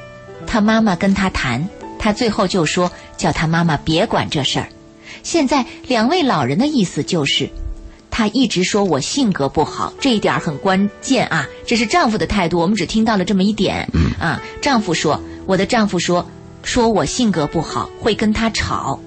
[0.46, 4.68] 他妈妈跟他谈，他最后就说叫他妈妈别管这事儿。
[5.24, 7.50] 现在两位老人的意思就是，
[8.12, 11.48] 他一直说我性格不好，这一点儿很关键啊。
[11.66, 13.88] 这是丈夫的态度，我们只听到了这么一点。
[13.94, 16.30] 嗯啊，丈夫说，我的丈夫说，
[16.62, 19.00] 说我性格不好，会跟他吵。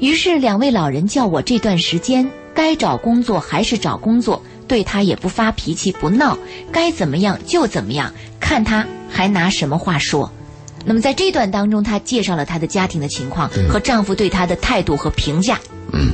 [0.00, 6.36] 于是两位老人叫我这段时间该找工作还是找工作，对他也不发脾气不闹，
[6.70, 10.30] 该怎么样就怎么样，看他还拿什么话说。
[10.84, 15.58] 那么在这段当中，她介绍了她的家庭的情况和丈夫对她的态度和评价。
[15.92, 16.12] 嗯，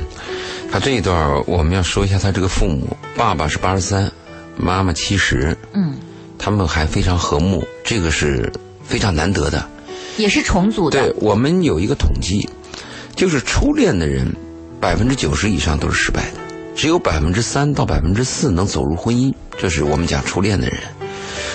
[0.71, 4.11] 他这一段儿我们要说一下他这个父母，爸爸是八十三，
[4.57, 5.95] 妈妈七十，嗯，
[6.39, 8.51] 他们还非常和睦，这个是
[8.83, 9.63] 非常难得的。
[10.17, 11.01] 也是重组的。
[11.01, 12.49] 对我们有一个统计，
[13.15, 14.35] 就是初恋的人，
[14.79, 16.39] 百分之九十以上都是失败的，
[16.75, 20.77] 只有百分之三到百分之四能走入婚姻，这是我们讲初恋的人。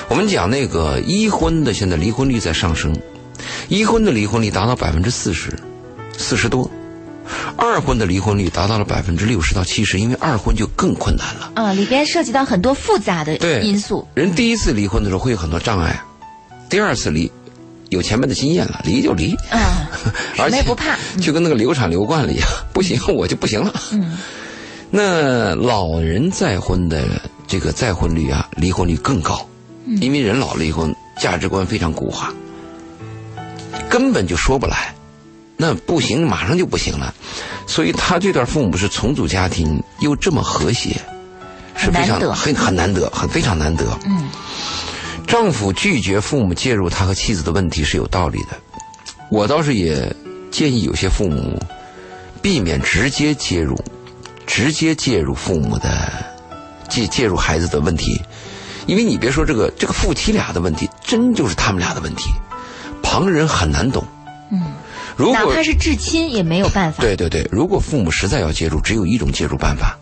[0.08, 2.96] 我们讲那个一婚的，现在离婚率在上升，
[3.68, 5.52] 一婚的离婚率达到百分之四十，
[6.16, 6.70] 四十多。
[7.56, 11.52] 二婚的离婚率达到了百分之六十到七十，因为二婚就更困难了。
[11.56, 14.06] 啊，里边涉及到很多复杂的因素。
[14.14, 16.00] 人第一次离婚的时候会有很多障碍，
[16.70, 17.30] 第二次离，
[17.90, 19.34] 有前面的经验了，离就离。
[19.50, 19.88] 啊，
[20.38, 23.72] 而且不怕， 就跟那个流产流惯了一样，不行我就不行了。
[23.92, 24.18] 嗯，
[24.90, 27.04] 那老人再婚的
[27.46, 29.46] 这个再婚率啊，离婚率更高。
[30.02, 30.86] 因为人老了以后，
[31.18, 32.30] 价值观非常固化，
[33.88, 34.94] 根本就说不来，
[35.56, 37.14] 那不行，马上就不行了。
[37.66, 41.00] 所以他这段父母是重组家庭，又这么和谐，
[41.74, 43.98] 是非常很很难得，很非常难得。
[44.04, 44.28] 嗯，
[45.28, 48.58] 丈夫拒绝父母介入他和妻子的问题是有道理的。
[49.30, 50.10] 我倒是也
[50.50, 51.62] 建议有些父母
[52.40, 53.78] 避免直接介入，
[54.46, 56.10] 直接介入父母的
[56.88, 58.18] 介介入孩子的问题。
[58.86, 62.30] 因为你别说这个这个夫妻俩的问题，真就是他们俩的问题，
[63.02, 64.02] 旁人很难懂。
[64.50, 64.62] 嗯，
[65.14, 67.02] 如果哪怕是至亲也没有办法。
[67.02, 69.98] 对对对，如果父母实在要介入，只有一种介入办法，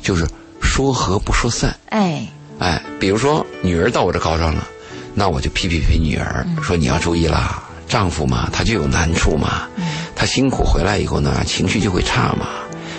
[0.00, 0.26] 就是
[0.62, 1.76] 说和不说散。
[1.90, 2.26] 哎
[2.58, 4.66] 哎，比如说女儿到我这告状了，
[5.14, 9.68] 那我就批批批女儿，说你要注意啦，丈夫嘛他就有难处嘛，
[10.14, 12.46] 他辛苦回来以后呢，情绪就会差嘛，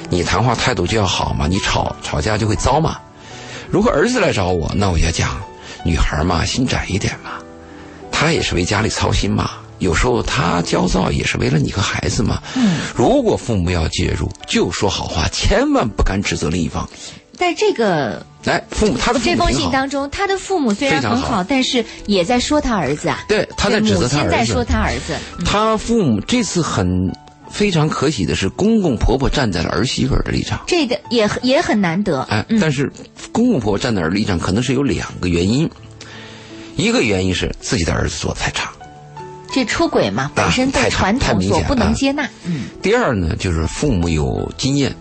[0.10, 2.98] 你谈话态度就要好嘛，你吵吵架就会糟嘛。
[3.70, 5.42] 如果儿子来找我，那我就讲，
[5.84, 7.32] 女孩嘛，心窄一点嘛，
[8.12, 9.52] 她也是为家里操心嘛。
[9.80, 12.42] 有时候他焦躁也是为了你和孩子嘛。
[12.56, 12.78] 嗯。
[12.96, 16.88] 如果父母要介入，就说好话，千万不敢指责另一方。
[17.34, 23.24] 在这个，哎，父母他的这封信当中，他的父母虽然很好，但是也在说他儿子啊。
[23.28, 24.32] 对，他在指责他儿子。
[24.32, 25.16] 在说他儿子。
[25.46, 27.12] 他父母这次很。
[27.48, 32.22] 非常可喜的是，公公婆婆站在了儿媳妇的立场，这个也也很难得。
[32.24, 32.92] 哎，但是
[33.32, 35.70] 公公婆婆站在儿立场，可能是有两个原因。
[36.76, 38.70] 一个原因是自己的儿子做的太差，
[39.54, 42.28] 这出轨嘛，本身对传统所不能接纳。
[42.44, 42.66] 嗯。
[42.82, 44.94] 第二呢，就是父母有经验，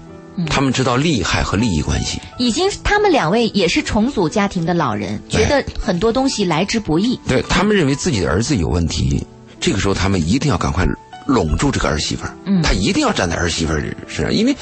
[0.48, 2.20] 他们知道利害和利益关系。
[2.38, 7.18] 已经，他们两位也是重组家庭的老人，觉得很多东西来之不易。
[7.28, 9.24] 对他们认为自己的儿子有问题，
[9.60, 10.86] 这个时候他们一定要赶快。
[11.26, 14.54] 拢住这个儿媳妇儿，他一定要站在儿媳妇儿身上，因为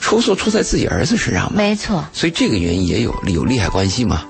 [0.00, 1.52] 出错出在自己儿子身上嘛。
[1.54, 4.24] 没错，所以这个原因也有有利害关系嘛。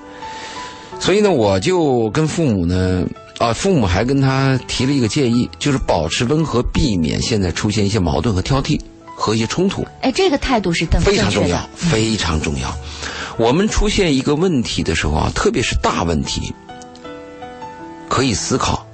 [1.00, 3.06] 所以呢，我就跟父母呢，
[3.38, 8.78] 啊，父母还跟他提了一个建议，就是保持温和，避免现在出现一些矛盾和挑剔
[9.18, 9.84] 和一些冲突。
[10.00, 12.72] 哎，这个态度是非常重要，非常重要。
[13.36, 16.54] 我们出现一个问题的时候啊，特别是大问题，
[18.08, 18.84] 可以思考。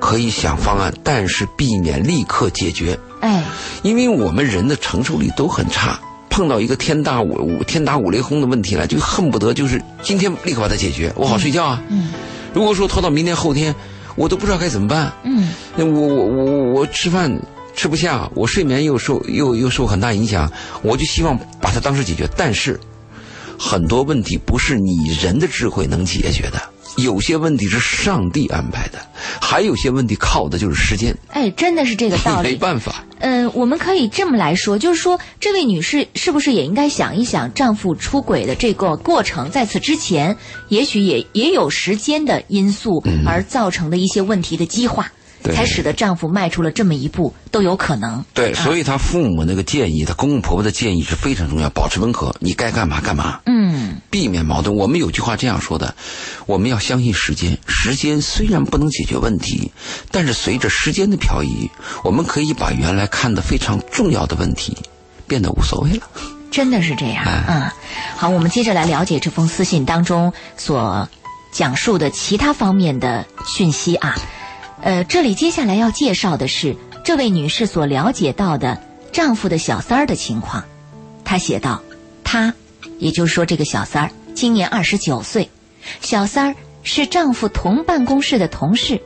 [0.00, 2.98] 可以想方案，但是避免立刻解决。
[3.20, 3.44] 哎，
[3.84, 5.96] 因为我们人的承受力都很差，
[6.28, 11.80] 碰到一个天大五天打五雷轰的问题了，就恨不得就是今天立刻把它解决，我好睡觉啊。
[11.88, 12.10] 嗯，
[12.52, 13.72] 如果说拖到明天后天，
[14.16, 15.12] 我都不知道该怎么办。
[15.22, 17.30] 嗯，我我我我吃饭
[17.82, 20.48] 吃不下，我睡眠又受又又受很大影响，
[20.84, 22.28] 我就希望把它当时解决。
[22.36, 22.78] 但是
[23.58, 26.62] 很多问题不是你人的智慧能解决的。
[26.96, 29.00] 有些问题是上帝安排的，
[29.40, 31.12] 还有些问题靠的就是时间。
[31.30, 32.50] 哎，真的是这个道理。
[32.50, 33.04] 没办法。
[33.18, 40.36] 嗯，我们可以这么来说，就是说，这位女士是不是也应该想一想，丈夫出轨的这个过程，在此之前，
[40.68, 45.10] 也许也也有时间的因素而造成的一些问题的激化。
[45.42, 48.24] 才使得丈夫迈出了这么一步都有可能。
[48.32, 53.40] 对，所以她父母那个建议，她公公婆婆的建议是非常重要，保持温和，你该干嘛干嘛。
[53.46, 54.74] 嗯，避免矛盾。
[54.76, 55.94] 我们有句话这样说的：
[56.46, 59.72] 我们要相信时间，时间虽然不能解决问题，
[60.10, 61.70] 但是随着时间的漂移，
[62.04, 64.76] 我们可以把原来看得非常重要的问题
[65.26, 66.02] 变得无所谓了。
[66.50, 67.24] 真的是这样。
[67.48, 67.70] 嗯，
[68.16, 71.08] 好，我们接着来了解这封私信当中所
[71.50, 74.14] 讲述的其他方面的讯息啊。
[74.82, 80.64] 呃，这里接下来要介绍的是这位女士所了解到的丈夫的小三儿的情况。
[81.24, 81.80] 她写道
[82.24, 82.52] ：“她，
[82.98, 85.48] 也就是说这个小三儿，今年二十九岁，
[86.00, 89.00] 小三儿是丈夫同办公室的同事。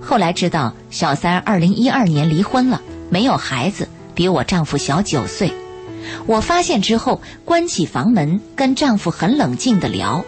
[0.00, 5.52] 后来知道小三儿二零一二年离婚了，没有孩子，比我丈夫小九岁。
[6.24, 10.24] 我发现之后，关起房门跟丈夫很冷静的聊。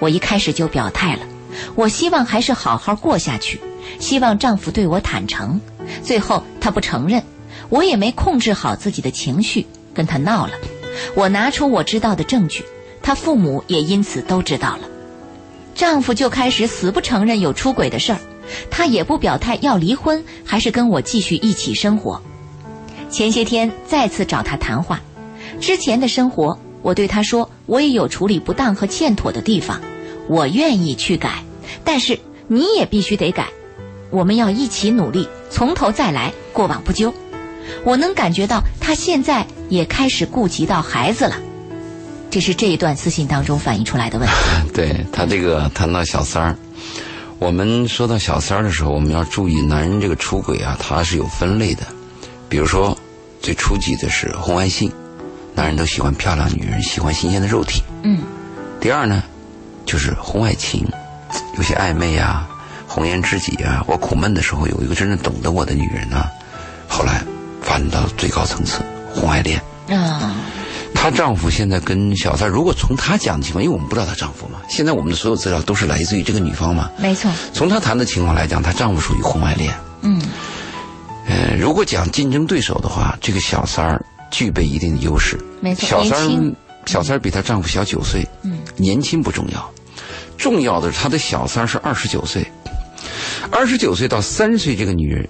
[0.00, 1.20] 我一开始就表态了，
[1.76, 3.58] 我希望还是好好过下去。”
[3.98, 5.60] 希望丈夫对我坦诚，
[6.02, 7.22] 最后他不承认，
[7.68, 10.52] 我也没控制好自己的情绪，跟他闹了。
[11.14, 12.64] 我拿出我知道的证据，
[13.02, 14.82] 他父母也因此都知道了。
[15.74, 18.18] 丈夫就开始死不承认有出轨的事儿，
[18.70, 22.22] 他也不表态要离婚还是跟我继续一起生活。
[23.10, 25.00] 前些天再次找他谈话，
[25.60, 29.80] 之前的生活，我对他说，我也有处理不当和欠妥的地方，
[30.28, 31.42] 我愿意去改，
[31.84, 33.48] 但是你也必须得改，
[34.14, 37.12] 我们要一起努力，从头再来，过往不究。
[37.82, 41.34] 我能感觉到他现在也开始顾及到孩子了，
[42.30, 44.34] 这是这一段私信当中反映出来的问题。
[44.72, 46.56] 对他这个谈到小三儿，
[47.40, 51.82] 我们说到小三儿的时候，我们要注意，男人这个出轨啊，他是有分类的。
[52.48, 52.96] 比如说，
[53.42, 54.92] 最初级的是婚外性，
[55.56, 57.82] 男人都喜欢漂亮女人，喜欢新鲜的肉体。
[58.04, 58.20] 嗯。
[58.80, 59.24] 第二呢，
[59.84, 60.86] 就是婚外情，
[61.56, 62.48] 有些暧昧啊，
[62.94, 66.30] 红颜知己啊，我苦闷的时候有一个真正懂得我的女人啊，
[66.88, 67.22] 后来。
[67.66, 68.82] 发展到最高层次，
[69.14, 70.36] 婚外恋啊！
[70.94, 77.32] 她丈夫现在跟小三，如果从她讲的情况，因为我们不知道她丈夫嘛，现在我们的所有资料都是来自于这个女方嘛，没错。
[77.54, 79.74] 从她谈的情况来讲，她丈夫属于婚外恋。
[80.02, 80.20] 嗯，
[81.26, 85.42] 呃，如果讲竞争对手的话，这个小三儿具备一定的优势。
[85.62, 88.28] 没错，小三儿，小三儿比她丈夫小九岁。
[88.42, 89.70] 嗯，年轻不重要，
[90.36, 92.46] 重要的是她的小三儿是二十九岁，
[93.50, 95.28] 二十九岁到三十岁这个女人。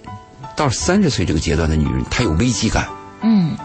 [0.57, 2.87] 到三十岁这个阶段的女人，她有危机感。
[3.23, 3.57] 嗯，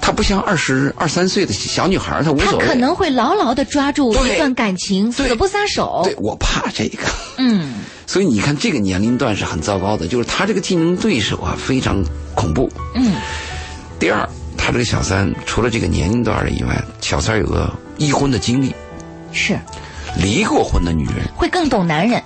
[0.00, 2.66] 她不像二十二三岁的小女孩，她无所谓。
[2.66, 6.00] 她可能会牢牢的抓住一段感情，死不撒手。
[6.02, 7.04] 对我怕这个。
[7.38, 7.74] 嗯，
[8.08, 12.02] 所以你看，这个年龄段是很糟糕的，就是她这个竞争对手啊，非常
[12.34, 12.68] 恐怖。
[12.96, 13.14] 嗯。
[14.00, 14.28] 第二，
[14.58, 18.74] 她这个小三除了这个年龄段的以外，小三有个已婚的经历。
[19.30, 19.56] 是。
[20.20, 22.20] 离过婚的女人会更懂男人，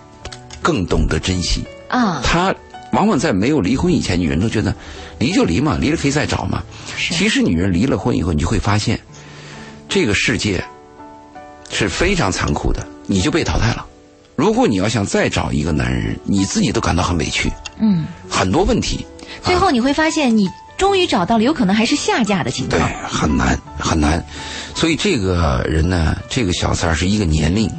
[0.67, 2.21] 更懂得珍惜啊。
[2.25, 2.53] 他。
[2.93, 4.75] 往往在没有离婚以前，女人都觉得
[5.19, 6.63] 离就离嘛，离了可以再找嘛。
[6.97, 8.99] 其实女人离了婚以后，你就会发现，
[9.87, 10.65] 这个世界
[11.69, 13.85] 是非常残酷的，你就被淘汰了。
[14.35, 17.53] 如果你要想再找一个男人，你自己都感到很委屈。
[17.79, 19.05] 嗯，很多问题。
[19.43, 20.49] 最后你会发现，你
[20.79, 22.81] 终于找到了，有可能还是下嫁的情况。
[22.81, 24.25] 对，很难很难。
[24.75, 27.71] 所以这个人呢，这个小三儿是一个年龄，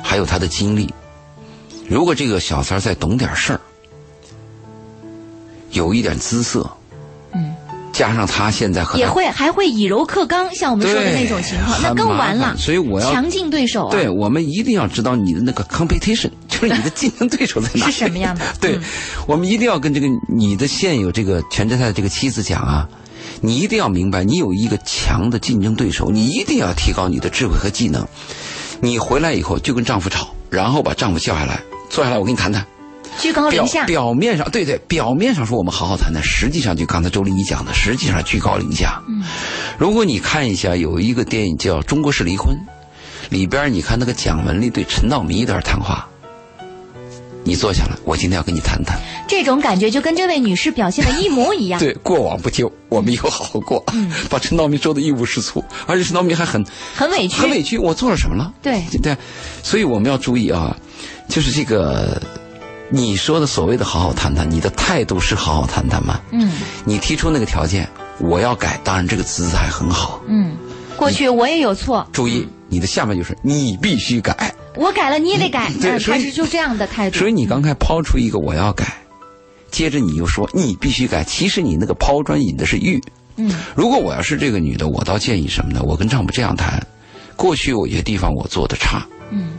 [0.00, 0.88] 还有他的经历。
[1.88, 3.60] 如果这个小三儿再懂点事儿。
[5.72, 6.70] 有一点姿色，
[7.32, 7.52] 嗯，
[7.92, 12.56] 加上他现在也会还会以柔克刚，像我们说的那种情况，那更完了。
[12.56, 13.88] 所以我要强劲对手。
[13.90, 18.44] 对我们一定要知道你的那个 competition， 就是你的竞争对手在哪是什么样的？
[18.60, 18.78] 对，
[19.26, 22.88] 我们一定要跟这个你的现有这个全职太太这个妻子讲啊，
[23.40, 28.06] 你一定要明白，你有一个强的竞争对手，你一定要提高你的智慧和技能。
[28.80, 31.60] 你回来以后就跟丈夫吵，然后把丈夫叫下来，
[31.94, 32.66] 坐下来，我跟你谈谈。
[33.20, 39.00] 居高临下，表面上对对，表面上说我们好好谈谈，实际上就刚才周丽你讲的，实际上居高临下。
[39.06, 39.22] 嗯，
[39.78, 42.52] 如果你看一下有一个电影叫《中国式离婚》，
[43.30, 46.04] 里边你看那个蒋雯丽对陈道明一段谈话，
[47.44, 48.98] 你坐下来，我今天要跟你谈谈。
[49.28, 51.78] 这种感觉就跟这位女士表现的一模一样。
[51.78, 53.80] 对，过往不究，我们以后好好过。
[53.92, 56.66] 嗯，把陈道明说的一无是处，而且陈道明还很
[56.96, 58.52] 很委屈，很委屈，我做了什么了？
[58.60, 59.16] 对对，
[59.62, 60.76] 所以我们要注意啊，
[61.28, 62.20] 就是这个。
[62.90, 66.20] 你说的所谓的好好谈谈，你的态度是好好谈谈吗？
[66.30, 66.52] 嗯，
[66.84, 67.88] 你提出那个条件，
[68.20, 70.20] 我要改，当然这个姿态很好。
[70.28, 70.54] 嗯，
[70.94, 72.06] 过去我也有错。
[72.12, 74.54] 注意，你的下面就是你必须改。
[74.76, 75.72] 我改了，你也得改。
[75.80, 77.18] 对，他是就这样的态度。
[77.18, 78.86] 所以你刚才抛出一个我要改，
[79.70, 83.02] 接着你又说你必须改，其实你那个抛砖引的是玉。
[83.36, 85.80] 嗯，如果我要是这个女的，我倒建议什么呢？
[85.82, 86.86] 我跟丈夫这样谈，
[87.34, 89.54] 过去有些地方我做的差，嗯，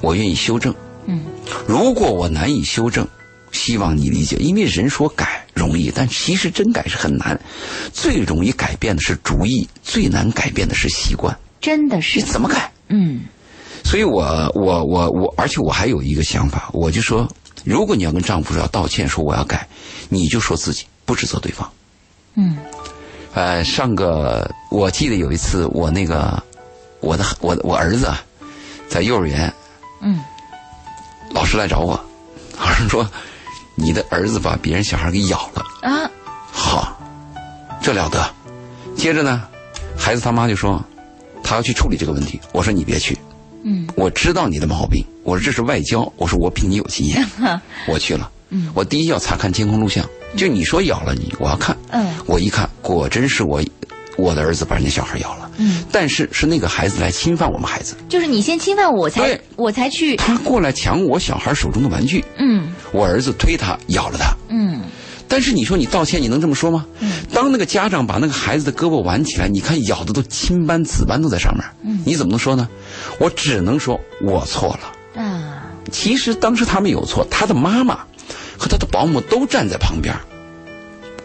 [0.00, 0.74] 我愿意修正。
[1.10, 1.20] 嗯，
[1.66, 3.06] 如果我难以修正，
[3.50, 7.38] 希望你理解，因为人说改容易，但其实真改是很难。
[7.92, 11.36] 最容易改变的是主意，最难改变的是习惯。
[11.60, 12.20] 真的是？
[12.20, 12.70] 你怎么改？
[12.88, 13.22] 嗯，
[13.84, 17.28] 所以我我我我，而且我还有一个想法，我就说，
[17.64, 19.66] 如果你要跟丈夫说要道歉，说我要改，
[20.08, 21.68] 你就说自己，不指责对方。
[22.36, 22.56] 嗯，
[23.34, 26.40] 呃，上个我记得有一次，我那个
[27.00, 28.22] 我的我我儿子啊，
[28.88, 29.52] 在幼儿园，
[30.00, 30.20] 嗯。
[31.30, 31.98] 老师来找我，
[32.58, 33.08] 老师说
[33.74, 36.10] ：“你的儿子把别人小孩给咬了。”啊，
[36.52, 36.98] 好，
[37.82, 38.28] 这了得。
[38.96, 39.42] 接着呢，
[39.96, 40.82] 孩子他妈就说
[41.42, 43.16] ：“他要去处理这个问题。”我说：“你别去。”
[43.62, 45.04] 嗯，我知道你的毛病。
[45.22, 47.26] 我说：“这是外交。”我说：“我比你有经验。
[47.86, 48.30] ”我去了。
[48.48, 50.04] 嗯，我第一要查看监控录像，
[50.36, 51.76] 就你说咬了你，我要看。
[51.90, 53.62] 嗯，我一看，果真是我。
[54.16, 60.16] 我的儿子把人家小孩咬了，嗯，但是是那个孩子来侵犯我们孩子，就是你先侵犯我，才我才去。
[60.16, 64.80] 他过来抢我小孩手中的玩具，嗯，我儿子推他咬了他，嗯，
[65.26, 66.84] 但是你说你道歉，你能这么说吗？
[67.00, 72.68] 嗯，当那个家长把那个孩子的胳膊挽起来，你看咬的都青斑紫斑都在上面，嗯，你怎么能说呢？
[73.18, 75.66] 我只能说我错了啊。
[75.90, 78.00] 其实当时他们有错，他的妈妈
[78.58, 80.14] 和他的保姆都站在旁边。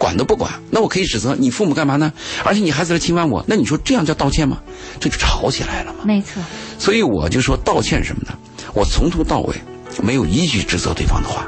[0.05, 2.13] 管都不管，那我可以指责你父母干嘛呢？
[2.43, 4.61] 而且你孩子来侵犯我，那你说这样叫道歉吗？
[4.99, 6.01] 这就吵起来了嘛。
[6.05, 6.43] 没错。
[6.77, 8.37] 所以我就说道歉什么呢？
[8.75, 9.55] 我从头到尾
[10.03, 11.47] 没有一句指责对方的话，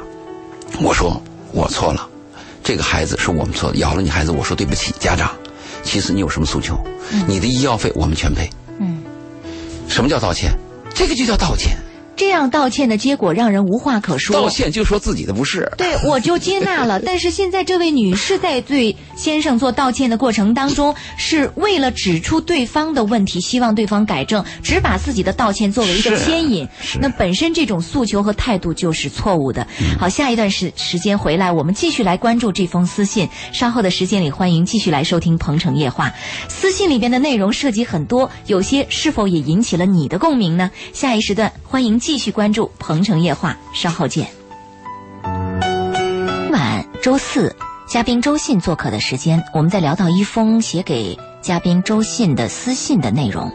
[0.80, 2.04] 我说我错了，
[2.64, 5.30] 这个孩子是我们错的，咬了你孩子，我说对不起，家长。
[5.84, 6.76] 其实你有什么诉求？
[7.28, 8.50] 你的医药费我们全赔。
[8.80, 9.00] 嗯。
[9.86, 10.50] 什么叫道歉？
[10.92, 11.78] 这个就叫道歉。
[12.18, 14.34] 这样道歉的结果让人无话可说。
[14.34, 15.70] 道歉就说自己的不是。
[15.78, 16.98] 对，我就接纳了。
[17.06, 26.66] 但是现在这位女士在对先生做道歉的过程当中，是为了指出对方的问题，希望对方改正，只把自己的道歉作为一个牵引。
[27.00, 29.64] 那本身这种诉求和态度就是错误的。
[30.00, 33.28] 好，下一段时时间回来，我们继续来关注这封私信。
[33.52, 36.08] 稍后的时间里，欢迎继续来收听《鹏城夜话》。
[36.48, 40.72] 私信里边的内容涉及很多，有些是否也引起了你的共鸣呢？
[40.92, 41.96] 下一时段欢迎。
[42.08, 44.28] 继续关注《鹏城夜话》，稍后见。
[46.50, 47.54] 晚周四，
[47.86, 53.52] 嘉宾周信做客的时间，我们在聊到一封写给嘉宾周信的私信的内容。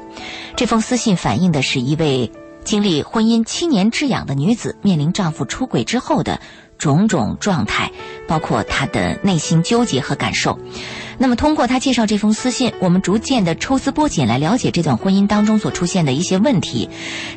[0.56, 2.32] 这封私信反映的是一位
[2.64, 6.40] 经历婚姻七年之痒的女子面临丈夫出轨之后的
[6.78, 7.92] 种种状态，
[8.28, 10.60] 包括她的内心纠结和感受。
[11.18, 16.90] 那么，通过他介绍这封私信，我们逐渐的抽丝剥茧来了解这段婚姻当中所出现的一些问题。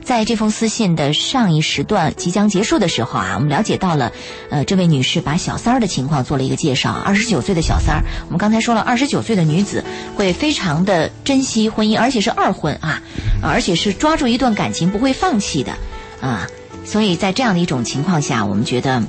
[0.03, 4.13] 在这封私信的上一时段即将结束的时候啊，我们了解到了，
[4.51, 6.93] 呃，这位女士把小三儿的情况做了一个介绍。
[6.93, 13.03] 二十九岁的小三儿，我们刚才说了，二十九岁的女子会非常的珍惜婚姻，而且是二婚啊，
[13.43, 15.73] 而且是抓住一段感情不会放弃的
[16.21, 16.49] 啊。
[16.85, 19.03] 所以在这样的一种情况下，我们觉得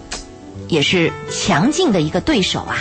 [0.68, 2.78] 也是强劲的一个对手啊。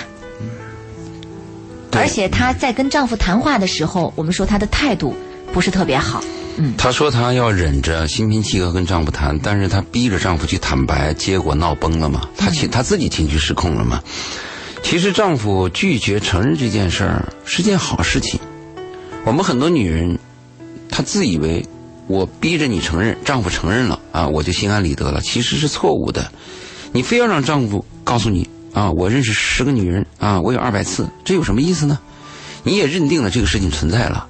[1.96, 5.14] 而且她在跟丈夫谈话的时候，我们说她的态度
[5.52, 6.22] 不是特别好。
[6.58, 12.28] 嗯，她说她要忍着心平气和跟丈夫谈，但是她逼着丈夫去坦白，结果闹崩了嘛？
[12.36, 14.02] 她情她自己情绪失控了嘛？
[14.82, 18.38] 其实丈夫拒绝承认这件事儿是件好事情。
[19.24, 20.18] 我们很多女人，
[20.88, 21.66] 她自以为
[22.06, 26.30] 我逼着你承认，丈夫承认了啊，我就心安理得了，其实是错误的。
[26.92, 28.48] 你非要让丈夫告诉你。
[28.76, 31.98] 啊，我认识十个女人啊，我有二百次，这有什么意思呢？
[32.62, 34.28] 你也认定了这个事情存在了，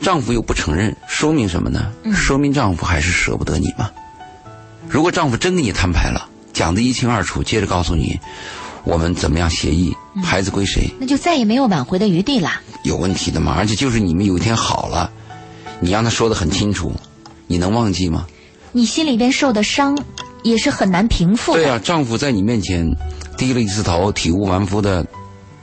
[0.00, 1.90] 丈夫又不承认，说明什么呢？
[2.14, 3.90] 说明丈夫还是舍不得你嘛。
[4.88, 8.16] 如果丈夫真跟你摊牌了，讲得一清二楚，接着告诉你，
[8.84, 12.48] 我们怎么样协议，孩子归谁，那就再也没有挽回的余地了。
[12.84, 13.56] 有问题的嘛？
[13.58, 15.10] 而且就是你们有一天好了，
[15.80, 16.92] 你让他说的很清楚，
[17.48, 18.24] 你能忘记吗？
[18.70, 19.98] 你心里边受的伤
[20.44, 21.62] 也是很难平复的。
[21.64, 22.88] 对啊，丈夫在你面前。
[23.40, 25.06] 低了一次头，体无完肤的，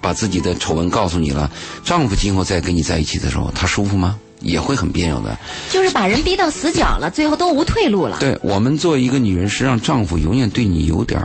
[0.01, 1.51] 把自己的丑闻告诉你了。
[1.85, 4.17] 丈夫今后再跟你在一起的时候，他舒服吗？
[4.39, 5.37] 也会很别扭的。
[5.69, 8.17] 就是把人逼到死角了，最后都无退路了。
[8.19, 11.21] 对我们做一个女人，是让丈夫永远对你有点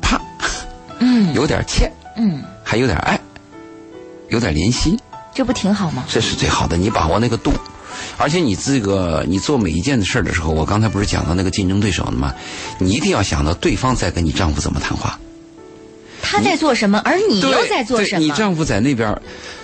[0.00, 0.20] 怕，
[0.98, 3.20] 嗯，有点欠，嗯，还有点爱，
[4.30, 4.98] 有点怜惜，
[5.32, 6.02] 这不挺好吗？
[6.08, 7.52] 这是最好的，你把握那个度。
[8.18, 12.34] 而且你这个，你做每一件的事儿的时候，我刚才不是讲到那个竞争对手了吗？
[12.80, 15.16] 你一定要想到对方在跟你丈夫怎么谈话。
[16.26, 18.20] 他在做什么，而你又在做什么？
[18.20, 19.16] 你丈夫在那边，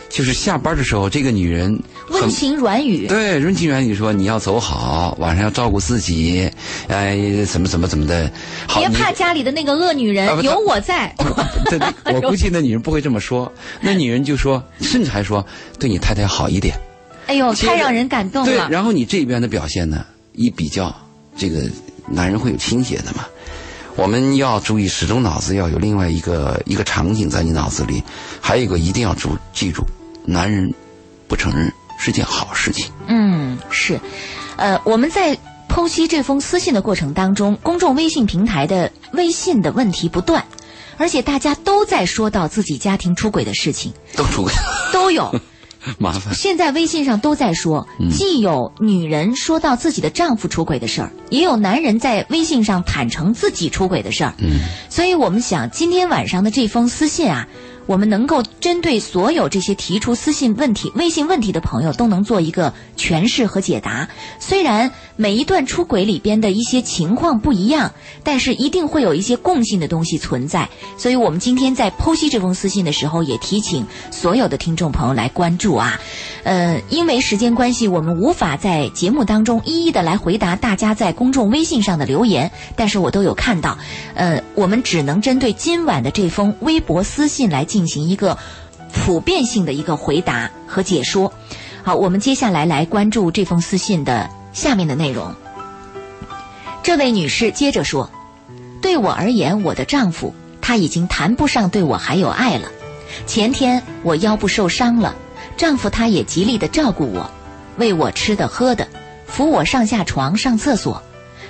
[0.08, 1.78] 就是下班的时候，这个女人
[2.10, 6.50] 温情软语，对温情软语说你要走好，晚上要照顾自己，
[6.88, 8.30] 哎，怎么怎么怎么的，
[8.76, 11.14] 别怕家里的那个恶女人，有我在。
[11.70, 11.80] 对，
[12.14, 13.50] 我 估计那女人不会这么说，
[13.80, 15.44] 那女人就说，甚至还说
[15.78, 16.74] 对你太太好一点。
[17.26, 18.50] 哎呦，太让人感动了。
[18.50, 20.04] 对，然后你这边的表现呢，
[20.34, 20.94] 一比较，
[21.38, 21.62] 这个
[22.08, 23.24] 男人会有倾斜的嘛。
[23.95, 28.03] 我们要注意，始终脑子要有另外一个一个场景在你脑子里，
[28.40, 29.84] 还有一个一定要注记住，
[30.24, 30.72] 男人
[31.28, 32.90] 不承认是件好事情。
[33.07, 34.01] 嗯，是，
[34.57, 35.36] 呃，我们在
[35.68, 40.45] 剖析这封私信的过程当中，公众微信平台的微信的问题不断，
[40.97, 44.53] 而且大家都在说到自己家庭出轨的事情，都出轨，
[44.93, 45.34] 都有。
[45.99, 46.35] 麻烦。
[46.35, 54.35] 现在微信上都在说，既有女人说到自己的丈夫出轨的事儿，也有男人在微信上坦诚自己出轨的事儿。
[54.39, 57.47] 嗯，所以我们想，今天晚上的这封私信啊。
[57.87, 64.09] 我们能够针对所有这些提出私信问题、微信问题的朋友，都能做一个诠释和解答。
[64.39, 67.92] 虽然每一段出轨里边的一些情况不一样，
[68.24, 70.68] 但是一定会有一些共性的东西存在。
[70.98, 76.00] 所以我们今天在剖析这封私信的时候，也提醒所有的听众朋友来关注啊。
[76.42, 83.78] 呃，因为时间关系，我们无法在节目当中一一的来回答大家在公众微信上的留言，但是我都有看到。
[84.14, 87.62] 呃，我们只能针对今晚的这封微博私信来。
[87.72, 88.36] 进行一个
[88.92, 91.32] 普遍性的一个回答和解说。
[91.82, 95.34] 好，我们接下来来关注这封私信的下面的内容。
[96.82, 98.11] 这位女士接着说
[98.82, 102.68] ：“对我而言，我的丈夫他已经谈不上对我还有爱了。
[103.26, 105.14] 前天我腰部受伤了，
[105.57, 107.30] 丈夫他也极力的照顾我，
[107.76, 108.88] 喂我吃的喝的，
[109.26, 111.03] 扶我上下床、上厕所，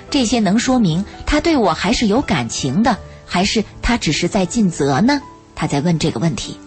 [0.09, 5.21] 这些能说明他对我还是有感情的，还是他只是在尽责呢？
[5.55, 6.57] 他在问这个问题。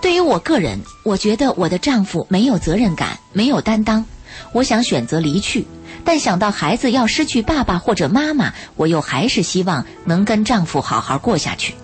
[0.00, 4.04] 对于我个人，我觉得我的丈夫没有责任感，没有担当，
[4.52, 5.66] 我想选择离去。
[6.04, 11.74] 但想到孩子要失去爸爸或者妈妈，我又还是希望能跟丈夫好好过下去。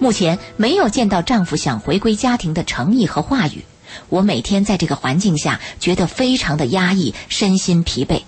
[0.00, 3.64] 目前没有见到丈夫想回归家庭的诚意和话语，
[4.08, 8.22] 我每天在这个环境下觉得非常的压抑，身心疲惫。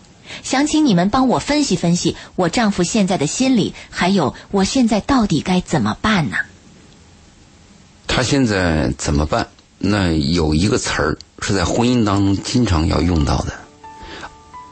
[0.45, 6.37] 想请你们帮我分析分析我丈夫现在的心理，还有我现在到底该怎么办呢？
[8.07, 9.49] 他现在怎么办？
[9.78, 13.53] 那有一个词儿是在婚姻当中经常要用到的，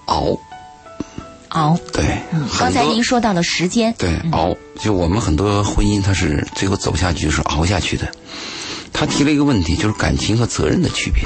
[0.09, 0.37] 熬。
[1.49, 1.79] 熬。
[1.93, 3.95] 对，嗯，刚才您说到了时间。
[3.97, 4.55] 对，熬。
[4.81, 8.07] 就我们很多婚姻，它是最后走下去就是熬下去的。
[8.93, 11.23] 他提了一个问题，就是感情和责任的区别。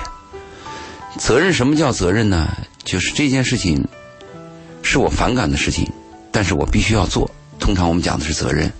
[1.18, 2.48] 责任什么叫责任呢？
[2.84, 3.86] 就是这件事情
[4.82, 5.90] 是我反感的事情，
[6.30, 7.30] 但是我必须要做。
[7.58, 8.72] 通常我们讲的是责任，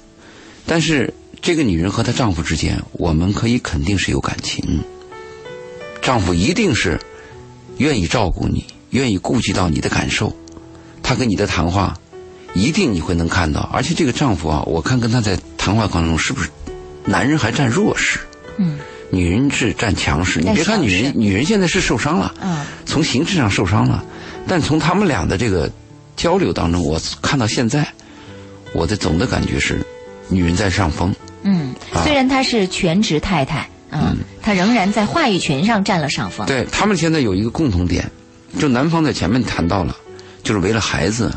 [0.66, 1.12] 但是。
[1.44, 4.80] 这个女人和她丈夫之间，我们可以肯定是有感情。
[6.00, 7.00] 丈夫一定是
[7.78, 10.34] 愿意照顾你，愿意顾及到你的感受。
[11.02, 11.98] 他跟你的谈话，
[12.54, 13.68] 一定你会能看到。
[13.72, 16.48] 而且这个丈夫啊，我看跟他在谈话当中，是不是
[17.04, 18.20] 男人还占弱势？
[18.56, 18.78] 嗯，
[19.10, 20.40] 女人是占强势。
[20.40, 24.04] 你别看女人，女人现在是受伤了，嗯，从形式上受伤了，
[24.46, 25.70] 但从他们俩的这个
[26.16, 27.86] 交流当中，我看到现在，
[28.72, 29.84] 我的总的感觉是，
[30.28, 31.14] 女人在上风。
[31.42, 31.74] 嗯，
[32.04, 36.46] 虽然她是全职太太，嗯，她仍然在话语权上占了上风。
[36.46, 38.08] 对他们现在有一个共同点，
[38.58, 39.96] 就男方在前面谈到了，
[40.42, 41.32] 就是为了孩子，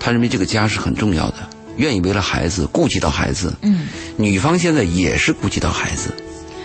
[0.00, 1.36] 他认为这个家是很重要的，
[1.76, 3.52] 愿意为了孩子顾及到孩子。
[3.62, 3.86] 嗯，
[4.16, 6.10] 女方现在也是顾及到孩子。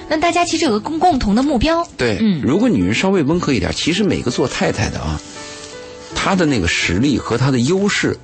[0.10, 1.88] 那大家其实有个共共同的目标。
[1.98, 5.20] 对，嗯，如果女人稍微温和一点，其实每个做太太的啊，
[6.16, 8.18] 她的那个实力和她的优势，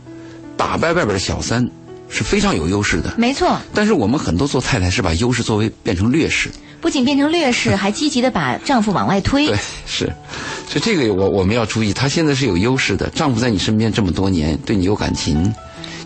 [0.55, 1.69] 打败外边的小三。
[2.11, 3.55] 是非常有优势的，没错。
[3.71, 6.49] 但是我们很多做太太是把优势作为变成劣势，
[6.81, 9.47] 不仅变成劣势， 还积极的把丈夫往外推。
[9.47, 10.05] 对，是，
[10.67, 15.53] 所以这个我我们要注意，她现在是有优势的，丈夫在你身边这么多年，对你有感情，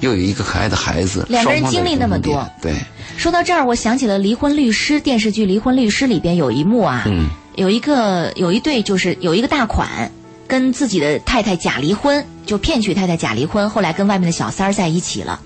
[0.01, 2.73] 又有一个可爱的孩子，两个人经历那么多，对。
[3.17, 10.11] 说到这儿，我想起了《离婚律师》电视剧《离婚律师》里边有一幕啊，嗯，有一个有一对就是有一个大款。
[10.45, 15.39] 跟自己的太太假离婚，就骗取太太假离婚，后来跟外面的小三儿在一起了。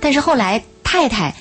[0.00, 1.34] 但是后来太太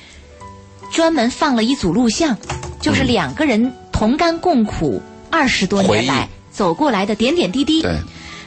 [0.91, 2.35] 专门放了一组录像，
[2.83, 7.81] 就是两个人同甘共苦二十多年来走过来的点点滴滴。
[7.81, 7.97] 对。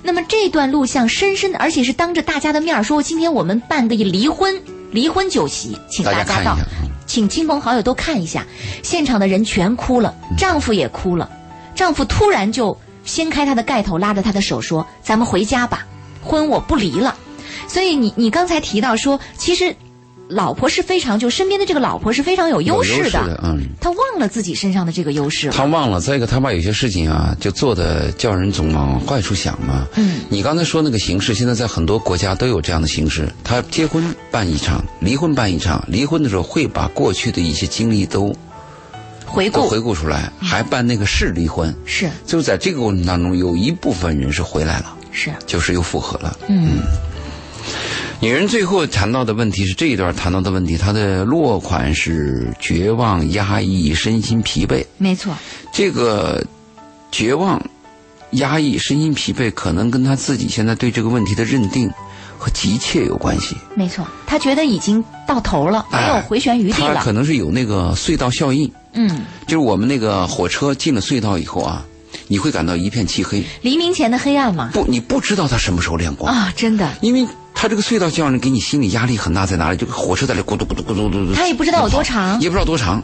[0.03, 4.55] 那么这段录像深深的，而且是当着大家的面说：“今天我们办个离婚
[4.93, 6.57] 离婚酒席，请大家到，
[7.07, 8.47] 请亲朋好友都看一下。”
[8.85, 11.29] 现场的人全哭了，丈夫也哭了，
[11.75, 12.79] 丈夫突然就。
[13.07, 15.87] 掀开他的盖头，拉着他的手说：“咱们回家吧，
[16.25, 17.15] 婚我不离了。”
[17.69, 19.77] 所以你你刚才提到说，其实
[20.29, 25.51] 老婆是非常就身边的这个老婆是非常有优势的，嗯，他忘了自己身上的这个优势。
[25.51, 29.87] 他忘了，再一个他把有些事情啊，就做的叫人总往坏处想嘛。
[29.95, 38.35] 嗯，你刚才说那个形式，现在在很多国家都有这样的形式，他结婚办一场，离婚办一场，离婚的时候会把过去的一些经历都。
[39.25, 39.69] 回顾。
[39.69, 42.09] 回顾出来，还办那个是离婚，是。
[42.25, 45.33] 就在这个过程当中，有一部分人是回来了，是。
[45.47, 46.39] 就是又复合了。
[46.47, 46.79] 嗯，
[48.21, 54.85] 女人最后谈到的问题是这一段谈到的问题，她的落款是绝望、压抑、身心疲惫。
[54.99, 55.35] 没错，
[55.73, 56.45] 这个
[57.13, 57.63] 绝望、
[58.33, 61.91] 压抑、身心疲惫，可能跟她自己现在对这个问题的认定。
[62.39, 66.97] 和急切有关系，没错，他觉得已经到头了，没有回旋余地了。
[66.97, 71.83] 他可能是有那个隧道效应，嗯，就是我们那个火车进了隧道以后啊，
[72.29, 74.71] 你会感到一片漆黑，黎明前的黑暗嘛？
[74.73, 76.53] 不，你不知道它什么时候亮光啊！
[76.57, 79.77] 真的，因为它这个隧道效应给你心理压力很大，在哪里？
[79.77, 83.03] 就火车在那咕嘟咕嘟咕嘟咕嘟，他也不知道有多长，也不知道多长。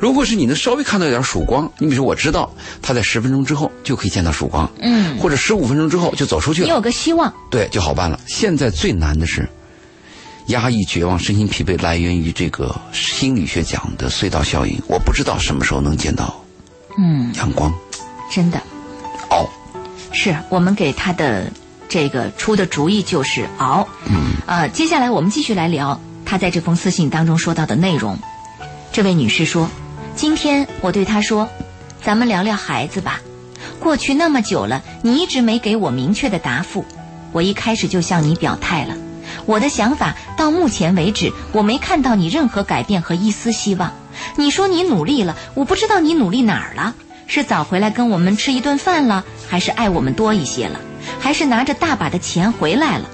[0.00, 2.50] 如果是你能稍微看到一点曙光，你比如说我知道
[2.80, 8.18] 他在十分钟之后就可以见到曙光，嗯，或者十五分钟之后就走出去了，你有个希望，对，就好办了。
[8.26, 9.46] 现在最难的是
[10.46, 14.80] 压抑、绝望、身心疲惫，来源于这个心理学讲的隧道效应。
[14.88, 16.42] 我不知道什么时候能见到，
[16.96, 17.74] 嗯，阳光，
[18.30, 18.60] 真的，
[19.30, 19.48] 熬，
[20.12, 21.50] 是我们给他的
[21.88, 28.18] 这个出的主意就是熬，嗯，呃，接下来我们继续来聊他在这封私信当中说到的内容。
[28.92, 29.68] 这位女士说
[30.16, 31.48] ：“今天我对她说，
[32.02, 33.20] 咱们聊聊孩子吧。
[33.78, 36.84] 过去那么久了，你一直没给我明确的答复。
[37.32, 38.96] 我一开始就向你表态了，
[39.44, 43.92] 我的想法到目前为止，我没看到你任何改变和一丝希望。
[44.36, 46.94] 你说你努力了，我不知道你努力哪儿了，
[47.26, 50.80] 是早回来跟我们吃一顿饭了，还是爱我们多一些了，
[51.18, 53.08] 还是拿着大把的钱回来了？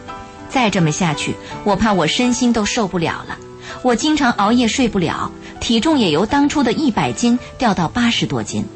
[0.48, 1.34] 再这么下去，
[1.64, 3.38] 我怕我身心都受不了了。
[3.82, 8.66] 我经常熬夜睡不了，体重也由当初的一百斤掉到八十多斤。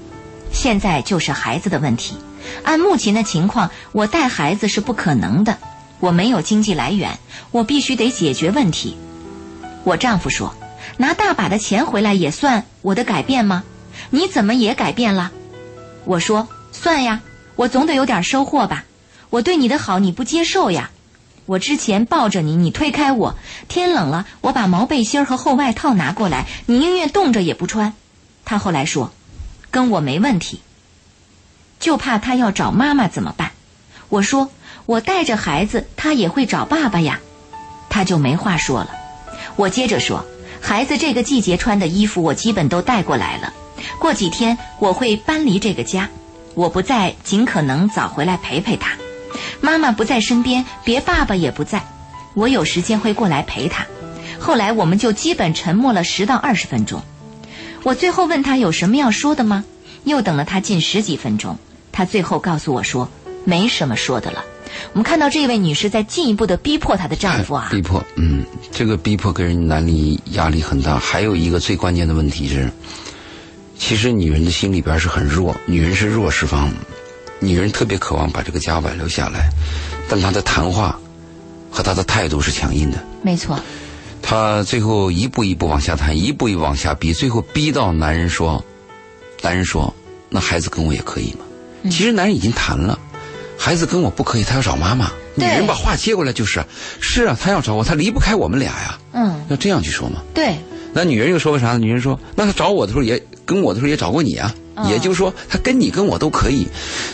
[0.53, 2.16] 现在就是孩子的问题，
[2.62, 5.59] 按目前的情况，我带孩子是不可能的。
[6.01, 7.18] 我没有经济来源，
[7.51, 8.97] 我必须得解决问题。
[9.84, 10.55] 我丈夫说
[10.97, 13.64] ：“拿大把的钱回来也算我的改变吗？
[14.11, 15.32] 你怎么也改变了？”
[16.04, 17.20] 我说：“算呀，
[17.57, 18.84] 我总得有点收获吧。
[19.30, 20.90] 我对你的好你不接受呀。
[21.46, 23.34] 我之前抱着你，你推开我；
[23.68, 27.94] 天冷了，我把毛背心和厚外套拿过来，你宁愿冻着也不穿。”
[28.44, 29.12] 他后来说
[29.70, 30.61] ：“跟我没问题，
[31.80, 33.52] 就怕他要找妈妈怎么办？”
[34.09, 34.50] 我说。
[34.86, 37.18] 我带着孩子，他也会找爸爸呀，
[37.90, 38.90] 他就没话说了。
[39.57, 40.24] 我接着说，
[40.61, 43.52] 孩子这个季节穿的衣服我基本都带过来了。
[43.99, 46.09] 过几天我会搬离这个家，
[46.55, 48.93] 我不在，尽可能早回来陪陪他。
[49.61, 51.85] 妈妈不在身边，别爸爸也不在，
[52.35, 53.87] 我有时间会过来陪他。
[54.39, 57.03] 后来我们就基本沉默了十到二十分钟。
[57.83, 59.64] 我最后问他有什么要说的吗？
[60.05, 61.59] 又等了他近十几分钟，
[61.91, 63.09] 他最后告诉我说
[63.45, 64.45] 没什么说的了。
[64.93, 70.99] 我们看到这位女士在进一步的逼迫她的丈夫啊，逼迫，嗯，这个逼迫给人男力压力很大。
[70.99, 72.70] 还有一个最关键的问题是，
[73.79, 76.72] 其实女人的心里边是很弱，女人是弱势方，
[77.39, 79.51] 女人特别渴望把这个家挽留下来，
[80.09, 80.99] 但她的谈话
[81.70, 82.99] 和她的态度是强硬的。
[83.22, 83.61] 没错，
[84.22, 88.64] 她最后一步一步往下谈，一步一步往下逼，最后逼到男人说
[89.43, 89.95] ：“男人说，
[90.31, 91.41] 那孩子跟我也可以吗？”
[91.91, 92.99] 其实男人已经谈了。
[93.59, 95.11] 孩子跟我不可以，他要找妈妈。
[95.35, 96.64] 女人把话接过来就是，
[97.01, 98.99] 是啊，他要找我，他离不开我们俩呀。
[99.12, 100.22] 嗯，要这样去说吗。
[100.35, 100.57] 对。
[100.97, 101.78] 那女人又说个啥呢？
[101.78, 104.55] 女人说，那他找我的时候也跟我的时候也找过你啊。
[104.88, 106.66] 也就是说，他跟你跟我都可以。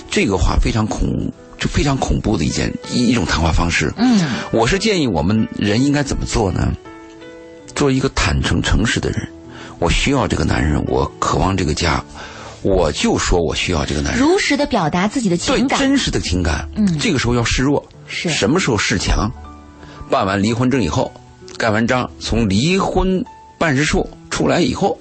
[0.08, 1.08] 这个话非常恐，
[1.58, 3.92] 就非常恐怖的一件一一种谈话方式。
[3.96, 4.20] 嗯。
[4.52, 6.72] 我是建议我们人应该怎么做呢？
[7.74, 9.28] 做一个坦诚诚实的人。
[9.80, 12.00] 我需要这个男人，我渴望这个家。
[12.62, 16.68] 我就说我需要这个男人，如实的表达自己的情感，对真实的情感。
[16.76, 19.28] 嗯，这个时候要示弱，是什么时候示强？
[20.08, 21.10] 办完离婚证以后，
[21.58, 23.24] 盖完章，从离婚
[23.62, 24.98] 办事处出来以后，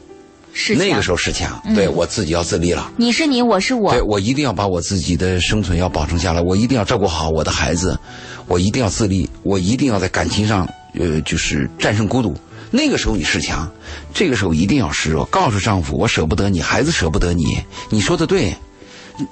[0.53, 1.59] 是那个时候是强。
[1.73, 7.97] 对我自己要自立了，你是你，我是我，对我一定要把我自己的生存要保证下来，我一定要照顾好我的孩子，
[8.45, 12.35] 我一定要自立，我一定要在感情上，呃，就是战胜孤独。
[12.69, 13.67] 那个时候你是强，
[14.13, 17.57] 这个时候一定要示弱，告诉丈夫我舍不得你，孩子舍不得你。
[17.89, 18.55] 你说的对，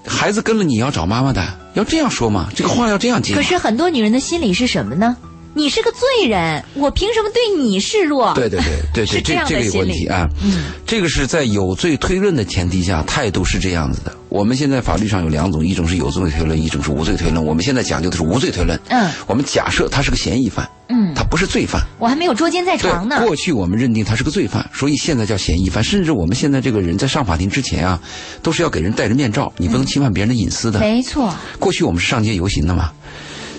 [0.08, 2.50] 孩子跟了你要找妈妈的，要这样说嘛？
[2.56, 3.36] 这个话要这样接。
[3.36, 5.16] 可是很多女人的心理是什么呢？
[5.60, 8.34] 你是个罪人，我凭什么对你示弱？
[8.34, 14.16] 对对对对对，这这个问题啊，嗯，这个是在有罪推论的前提下，态度是这样子的。
[14.30, 17.44] 我们现在法律上有两种，一种是有罪推论，一种是无罪推论。
[17.44, 18.80] 我们现在讲究的是无罪推论。
[18.88, 21.82] 嗯，我们假设他是个嫌疑犯，嗯，他不是罪犯。
[22.00, 23.22] 我还没有捉奸在床呢。
[23.26, 25.84] 过去我们认定他是个罪犯，所以现在叫嫌疑犯。
[25.84, 28.00] 甚至我们现在这个人在上法庭之前啊，
[28.42, 30.80] 都是要给人戴着面罩，你不能侵犯别人的隐私的。
[30.80, 31.34] 没错。
[31.60, 32.92] 过去我们是上街游行的嘛。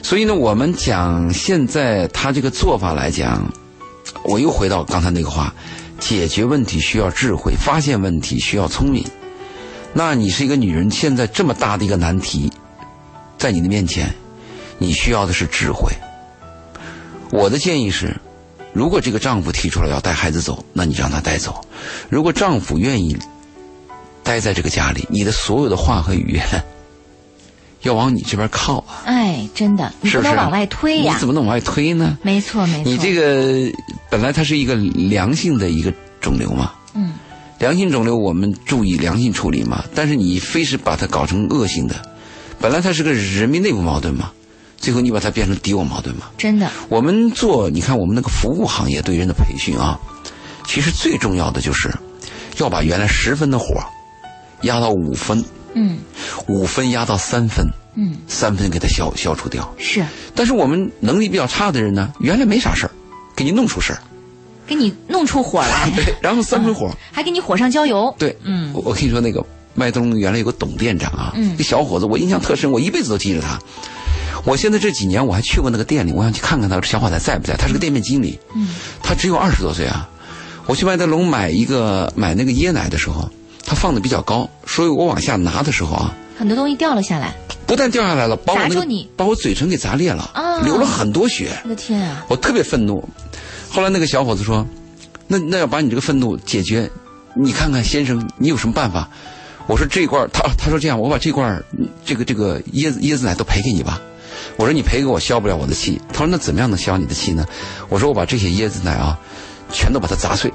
[0.03, 3.53] 所以呢，我们讲现在他这个做法来讲，
[4.25, 5.55] 我又回到刚才那个话：
[5.99, 9.05] 解决问题需要智慧，发现问题需要聪明。
[9.93, 12.51] 那你是一个女人，现在这么大的一个难题，
[13.39, 14.13] 在你的面前，
[14.79, 15.93] 你需要的是智慧。
[17.31, 18.17] 我的建议是，
[18.73, 21.53] 如果这个丈夫提出来要带孩子走，那你让他带走；
[22.09, 23.17] 如果丈夫愿意
[24.25, 26.45] 待在这个家里，你的所有的话和语言。
[27.83, 29.03] 要往你这边靠啊！
[29.07, 31.15] 哎，真的，你不能往外推呀！
[31.15, 32.19] 你怎么能往外推呢？
[32.23, 32.91] 没错，没错。
[32.91, 33.73] 你这个
[34.11, 37.15] 本来它是一个良性的一个肿瘤嘛，嗯，
[37.59, 39.83] 良性肿瘤我们注意良性处理嘛。
[39.95, 41.97] 但是你非是把它搞成恶性的，
[42.59, 44.31] 本来它是个人民内部矛盾嘛，
[44.77, 46.27] 最后你把它变成敌我矛盾嘛。
[46.37, 46.71] 真的。
[46.91, 49.99] 我们做，你看我们那个服务行业对人的培训啊，
[50.67, 51.91] 其实最重要的就是
[52.59, 53.75] 要把原来十分的火
[54.63, 55.43] 压到五分。
[55.75, 55.99] 嗯，
[56.49, 59.73] 五分压到三分，嗯，三分给它消消除掉。
[59.79, 60.05] 是，
[60.35, 62.91] 但是我们能力比较差的人呢，原来没啥事儿，
[63.37, 64.01] 给你弄出事儿，
[64.67, 65.91] 给你弄出火来。
[65.97, 68.15] 对，然后三分火，还给你火上浇油。
[68.19, 69.45] 对，嗯，我我跟你说那个
[69.75, 73.59] 麦东原来有个董店长啊，嗯，那小伙子我印象特深，我一辈子都记着他。
[74.45, 77.57] 我现在这几年我还去过那个店里，我想去看看他小伙子在不在。
[77.57, 78.69] 他是个店面经理，嗯，
[79.03, 80.09] 他只有二十多岁啊。
[80.67, 83.29] 我去麦德龙买一个买那个椰奶的时候。
[83.71, 87.33] 它放的比较高，所以我往下拿的时候啊，很多东西掉了下来。
[87.69, 90.29] 不但掉下来了，把我那个把我嘴唇给砸裂了，
[90.65, 91.57] 流了很多血。
[91.63, 92.27] 我的天啊！
[92.27, 93.09] 我特别愤怒。
[93.71, 94.67] 后来那个小伙子说
[95.29, 96.91] ：“那那要把你这个愤怒解决，
[97.37, 99.09] 你看看先生，你有什么办法？
[99.69, 101.63] 我说这罐儿他他说这样，我把这罐
[102.05, 104.03] 这个这个椰子椰子奶都赔给你吧。
[104.57, 106.01] 我说你赔给我消不了我的气。
[106.13, 107.47] 他说那怎么样能消你的气呢？
[107.89, 109.17] 我说我把这些椰子奶啊，
[109.73, 110.53] 全都把它砸碎。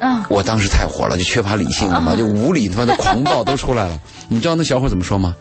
[0.00, 3.98] 啊，我当时太火了，就缺乏理性了嘛，就无理他妈的狂暴都出来了。
[4.28, 5.34] 你知道那小伙怎么说吗？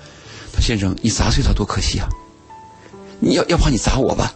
[0.54, 2.08] 他先生，你砸碎它多可惜啊！
[3.20, 4.34] 你要要不然你砸我吧。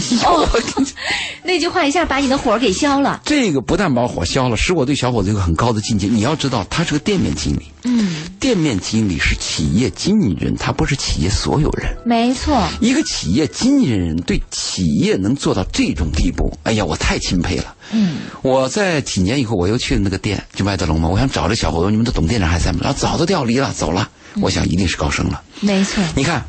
[0.24, 0.48] 哦，
[1.44, 3.20] 那句话一下把你的火给消了。
[3.24, 6.06] 这个不但把火消了，使我对小伙子有个很高的境界。
[6.06, 11.94] 你要知道，他是个店面经理，嗯，店面经理是企业经理人，他不是企业所有人。
[12.04, 17.74] 没错，一个企业经理人对企业能做到这种地步，哎呀，我太钦佩了。
[17.92, 21.08] 嗯，我在几年以后，我又去了那个店，就麦德龙嘛。
[21.08, 22.80] 我想找这小伙子，你们的董店长还在吗？
[22.82, 24.08] 然后早都调离了，走了。
[24.40, 25.42] 我想一定是高升了。
[25.60, 26.42] 没错，你看，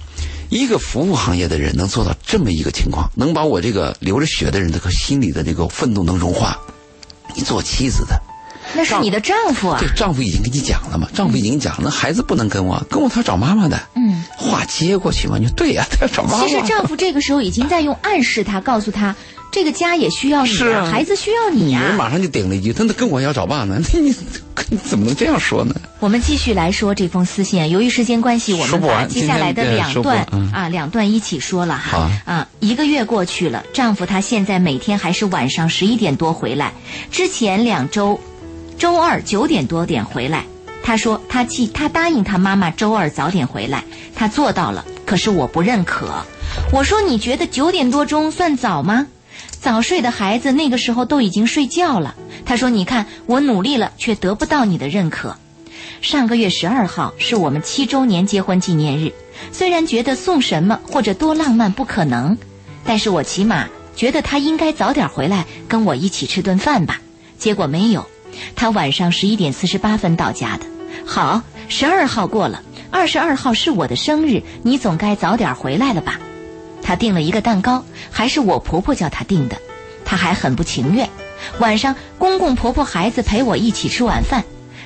[0.54, 6.56] 一个服务行业的人能做到这么一个情况，能把我这个流着血的人的个心里的这个愤怒能融化。
[7.36, 8.22] 你做妻子的，
[8.76, 9.88] 那是你的丈夫啊这。
[9.95, 11.08] 丈夫已经跟你讲了嘛？
[11.14, 13.82] 丈夫已经讲，那孩子不能跟我，跟我他找妈妈的。
[13.95, 15.38] 嗯，话接过去嘛？
[15.39, 16.45] 你说对呀、他要找妈妈。
[16.45, 19.16] 其实丈夫这个时候已经在用暗示他，告诉他
[19.51, 23.82] 这个家也需要你是啊孩子需要你呀、女人马上就顶了一句：“他那跟我要找爸呢？
[23.93, 24.14] 你
[24.74, 25.76] 你 你怎么能这样说呢？
[26.00, 36.74] 我们继续来说这封私信，由于时间关系，我们把接下来的两段啊两段一起说了哈啊，一个月过去了，丈夫他现在每天还是晚上十一点多回来，
[37.12, 38.20] 之前两周，
[38.78, 40.44] 周二九点多点回来。
[40.86, 43.84] 他说他记他答应他妈妈周二早点回来，
[44.16, 46.10] 他做到了，可是我不认可。
[46.74, 49.08] 我说你觉得九点多钟算早吗？
[49.64, 52.16] 早睡的孩子那个时候都已经睡觉了。
[52.43, 55.38] 他说：“你看，我努力了，却得不到你的认可。”
[56.03, 59.14] 上个月十二号是我们七周年结婚纪念日，
[59.53, 62.38] 虽然觉得送什么或者多浪漫不可能，
[62.84, 66.99] 但是我起码觉得他应该早点回来跟我一起吃顿饭吧。
[67.38, 68.05] 结果没有，
[68.57, 70.66] 他晚上十一点四十八分到家的。
[71.05, 72.61] 好，十二号过了，
[72.91, 76.20] 二十二号是我的生日，你总该早点回来了吧？
[76.84, 79.58] 他订了一个蛋糕，还是我婆婆叫他订的，
[80.06, 81.10] 他还很不情愿。
[81.60, 84.44] 晚上，公公婆婆孩子陪我一起吃晚饭，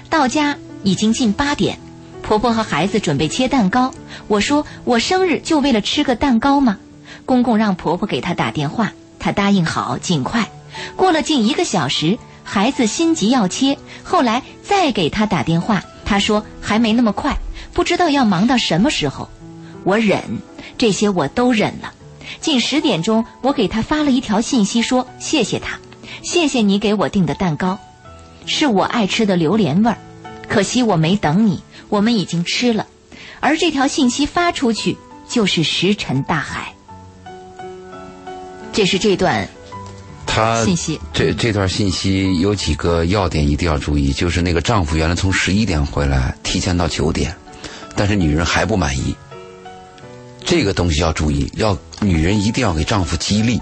[0.10, 1.80] 到家已经近八点，
[2.22, 3.93] 婆婆和孩子准备切蛋糕。
[4.28, 6.78] 我说我生日就为了吃个蛋糕吗？
[7.26, 10.50] 公公让婆婆给他打电话，他答应好，尽快。
[10.95, 17.38] 过了近一个小时，孩子心急要切，后来再给他打电话，他说还没那么快，
[17.74, 19.30] 不知道要忙到什么时候。
[19.88, 20.22] 我忍，
[20.78, 21.94] 这些我都忍了。
[22.42, 25.80] 近十点钟，我给他发了一条信息说谢谢他，
[26.22, 27.80] 谢谢你给我订的蛋糕，
[28.46, 29.98] 是我爱吃的榴莲味儿。
[30.50, 32.86] 可惜我没等你，我们已经吃了。
[33.40, 34.98] 而这条信息发出去，
[35.30, 36.74] 就是石沉大海。
[38.74, 39.48] 这是这段
[40.26, 47.34] 他信息这这段信息有几个要点一定要注意，就是那个丈夫原来从十一点回来，提前到九点，
[47.96, 49.16] 但是女人还不满意。
[50.48, 53.60] 这个东西要注意，要女人一定要给丈夫激励，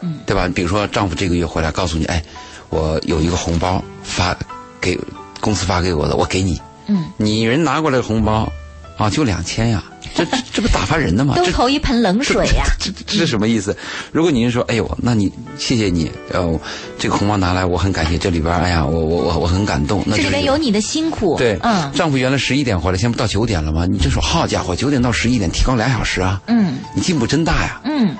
[0.00, 0.50] 嗯，对吧？
[0.52, 2.20] 比如说丈夫这个月回来，告诉你，哎，
[2.68, 4.36] 我有一个红包发
[4.80, 4.98] 给
[5.40, 8.52] 公司发给我的，我给你，嗯，女人拿过来的红包
[8.96, 9.84] 啊，就两千呀，
[10.14, 11.34] 这这这不打发人的吗？
[11.34, 13.76] 都这投一盆冷水呀、 这这这是什么意思？
[14.12, 16.60] 如果您说，哎呦，那你谢谢你，呃，
[16.98, 20.02] 这个红包拿来，我很感谢，这里边，哎呀，我我我我很感动。
[20.06, 21.36] 那这里边有你的辛苦。
[21.36, 23.86] 对，嗯丈夫原来十一点回来，现在不到九点了吗？
[23.86, 26.40] 你这说，好家伙，九点到十一点，提高俩小时啊！
[26.46, 27.80] 嗯你进步真大呀！
[27.84, 28.14] 嗯，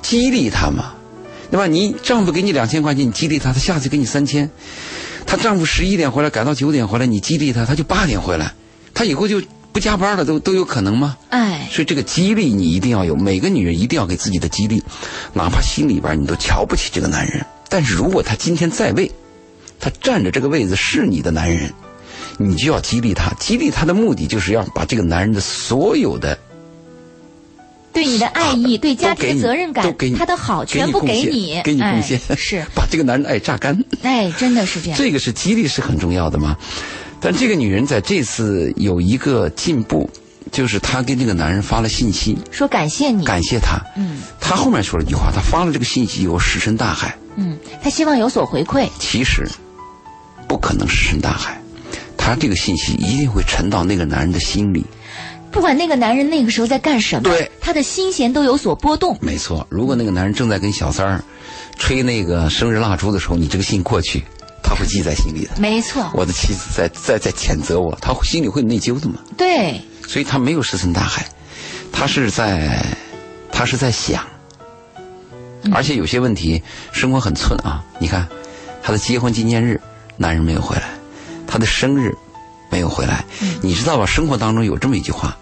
[0.00, 0.92] 激励他嘛，
[1.50, 1.66] 对吧？
[1.66, 4.48] 你丈夫给你两千块钱，你激励他，他下次给你三千。
[5.26, 8.52] 她丈夫十一点回来，改到九点回来，你激励他，他就八点回来，
[8.94, 9.40] 他以后就
[9.72, 11.16] 不加班了，都都有可能吗？
[11.30, 14.82] 哎，所以这个激励你一定要有，每个女人一定要给自己的激励，
[15.32, 19.10] 哪怕心里边你都瞧不起这个男人，但是如果他今天在位，
[19.80, 21.72] 他占着这个位子是你的男人，
[22.38, 23.32] 你就要激励他。
[23.40, 26.38] 激励他的目的就是要把这个男人的所有的
[27.92, 33.84] 对你的爱意、对家庭的责任感都给你，他的好全部给你，给你贡献，哎是， 把这个男人的爱榨干。
[34.02, 34.98] 哎，真的是这样。
[34.98, 36.56] 这个是激励是很重要的嘛。
[37.22, 40.10] 但这个女人在这次有一个进步，
[40.50, 43.80] 就是她跟这个男人发了信息，说感谢你，感谢他。
[43.96, 47.16] 嗯她后面说了一句话，她发了这个信息以后石沉大海。
[47.36, 48.86] 嗯，他希望有所回馈。
[48.98, 49.48] 其实
[50.46, 51.58] 不可能石沉大海，
[52.16, 54.84] 她这个信息一定会沉到那个男人的心里。
[55.50, 59.16] 不管那个男人那个时候在干什么，对他的心弦都有所波动。
[59.20, 61.22] 没错，如果那个男人正在跟小三儿
[61.78, 64.24] 吹那个生日蜡烛的时候，你这个信过去，
[64.72, 65.50] 他会记在心里的。
[65.58, 69.16] 没错，我的妻子在在在谴责我，他心里会内疚的嘛。
[69.36, 71.26] 对，所以他没有石沉大海，
[71.92, 72.82] 他是在
[73.52, 74.24] 他是在想，
[75.74, 77.84] 而且有些问题生活很寸啊。
[77.98, 78.26] 你看，
[78.82, 79.78] 他的结婚纪念日，
[80.16, 80.84] 男人没有回来；
[81.46, 82.16] 他的生日
[82.70, 83.22] 没有回来。
[83.60, 84.06] 你知道吧？
[84.06, 85.36] 生活当中有这么一句话：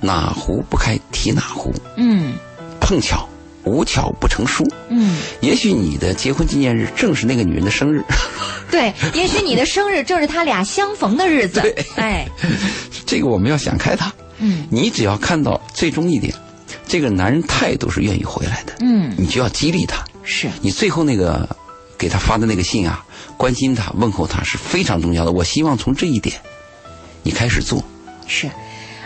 [0.00, 1.72] 哪壶不开提哪壶。
[1.96, 2.34] 嗯
[2.80, 3.28] 碰巧，
[3.64, 4.66] 无巧不成书。
[4.88, 8.02] 嗯，也许你的结婚纪念日正是那个女人的生日，
[8.70, 11.60] 对，也许你的生日正是他俩相逢的日子。
[11.60, 12.26] 对哎，
[13.06, 14.12] 这个我们要想开它。
[14.38, 16.34] 嗯你只要看到最终一点，
[16.88, 20.04] 这个男人态度是愿意回来的，嗯，你就要激励他。
[20.24, 21.48] 是你最后那个
[21.96, 23.04] 给他发的那个信啊，
[23.36, 25.32] 关心他、问候他是非常重要的。
[25.32, 26.34] 我希望从这一点，
[27.22, 27.84] 你开始做。
[28.26, 28.48] 是，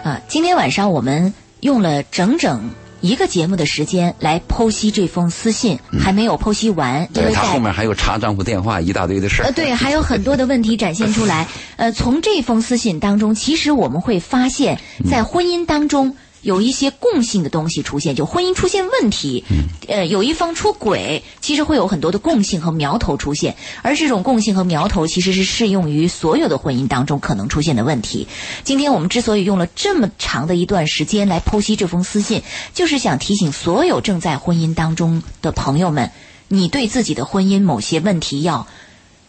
[0.02, 2.70] 啊，今天晚上我们用了整整。
[3.01, 9.47] 一个节目的时间来剖析这封私信，还没有剖析完，因为他后面还有查丈夫电话一大堆的事儿。
[9.47, 11.47] 呃，对， 还有很多的问题展现出来。
[11.76, 19.45] 呃，从这封私信当中，其实我们会发现，在婚姻当中有一些共性的东西出现，就婚姻出现问题，
[19.89, 28.28] 呃，有一方出轨，其实会有很多的共性和苗头出现，而这种共性和苗头其实是适用于所有的婚姻当中可能出现的问题。
[28.62, 32.43] 今天我们之所以用了这么长的一段时间来剖析这封私信，
[32.74, 36.11] 就是想提醒所有正在婚姻当中的朋友们，
[36.49, 38.66] 你对自己的婚姻某些问题要。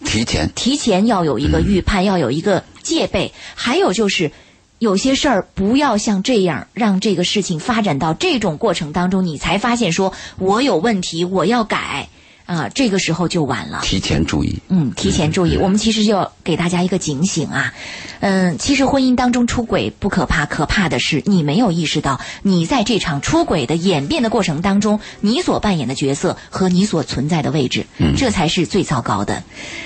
[0.06, 3.34] 提前提前要有一个预判，要有一个戒备。
[3.56, 4.32] 还有就是，
[4.80, 12.10] 有些事儿不要像这样，让这个事情发展到这种过程当中，你才发现说我有问题，我要改
[12.46, 13.80] 啊，这个时候就晚了。
[13.84, 14.58] 提前注意。
[14.70, 15.58] 嗯，提前注意。
[15.58, 17.74] 我们其实就要给大家一个警醒啊，
[18.20, 29.44] 嗯，其实婚姻当中出轨不可怕，可怕的是你没有意识到，你在这场出轨的演变的过程当中，你所扮演的角色和你所存在的位置，这才是最糟糕的。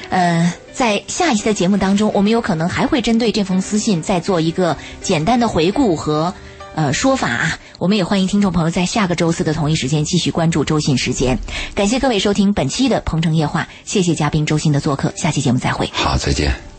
[0.09, 6.34] 呃，在下一期的节目当中，我们有可能还会针对这封私信再做一个简单的回顾和。
[6.74, 11.38] 呃，说法啊，我们也欢迎听众朋友在下个周四的同一时间继续关注周信时间。
[11.76, 15.89] 感谢各位收听本期的《鹏城夜话》，谢谢嘉宾周信的做客，下期节目再会。
[15.91, 16.70] 好，再见。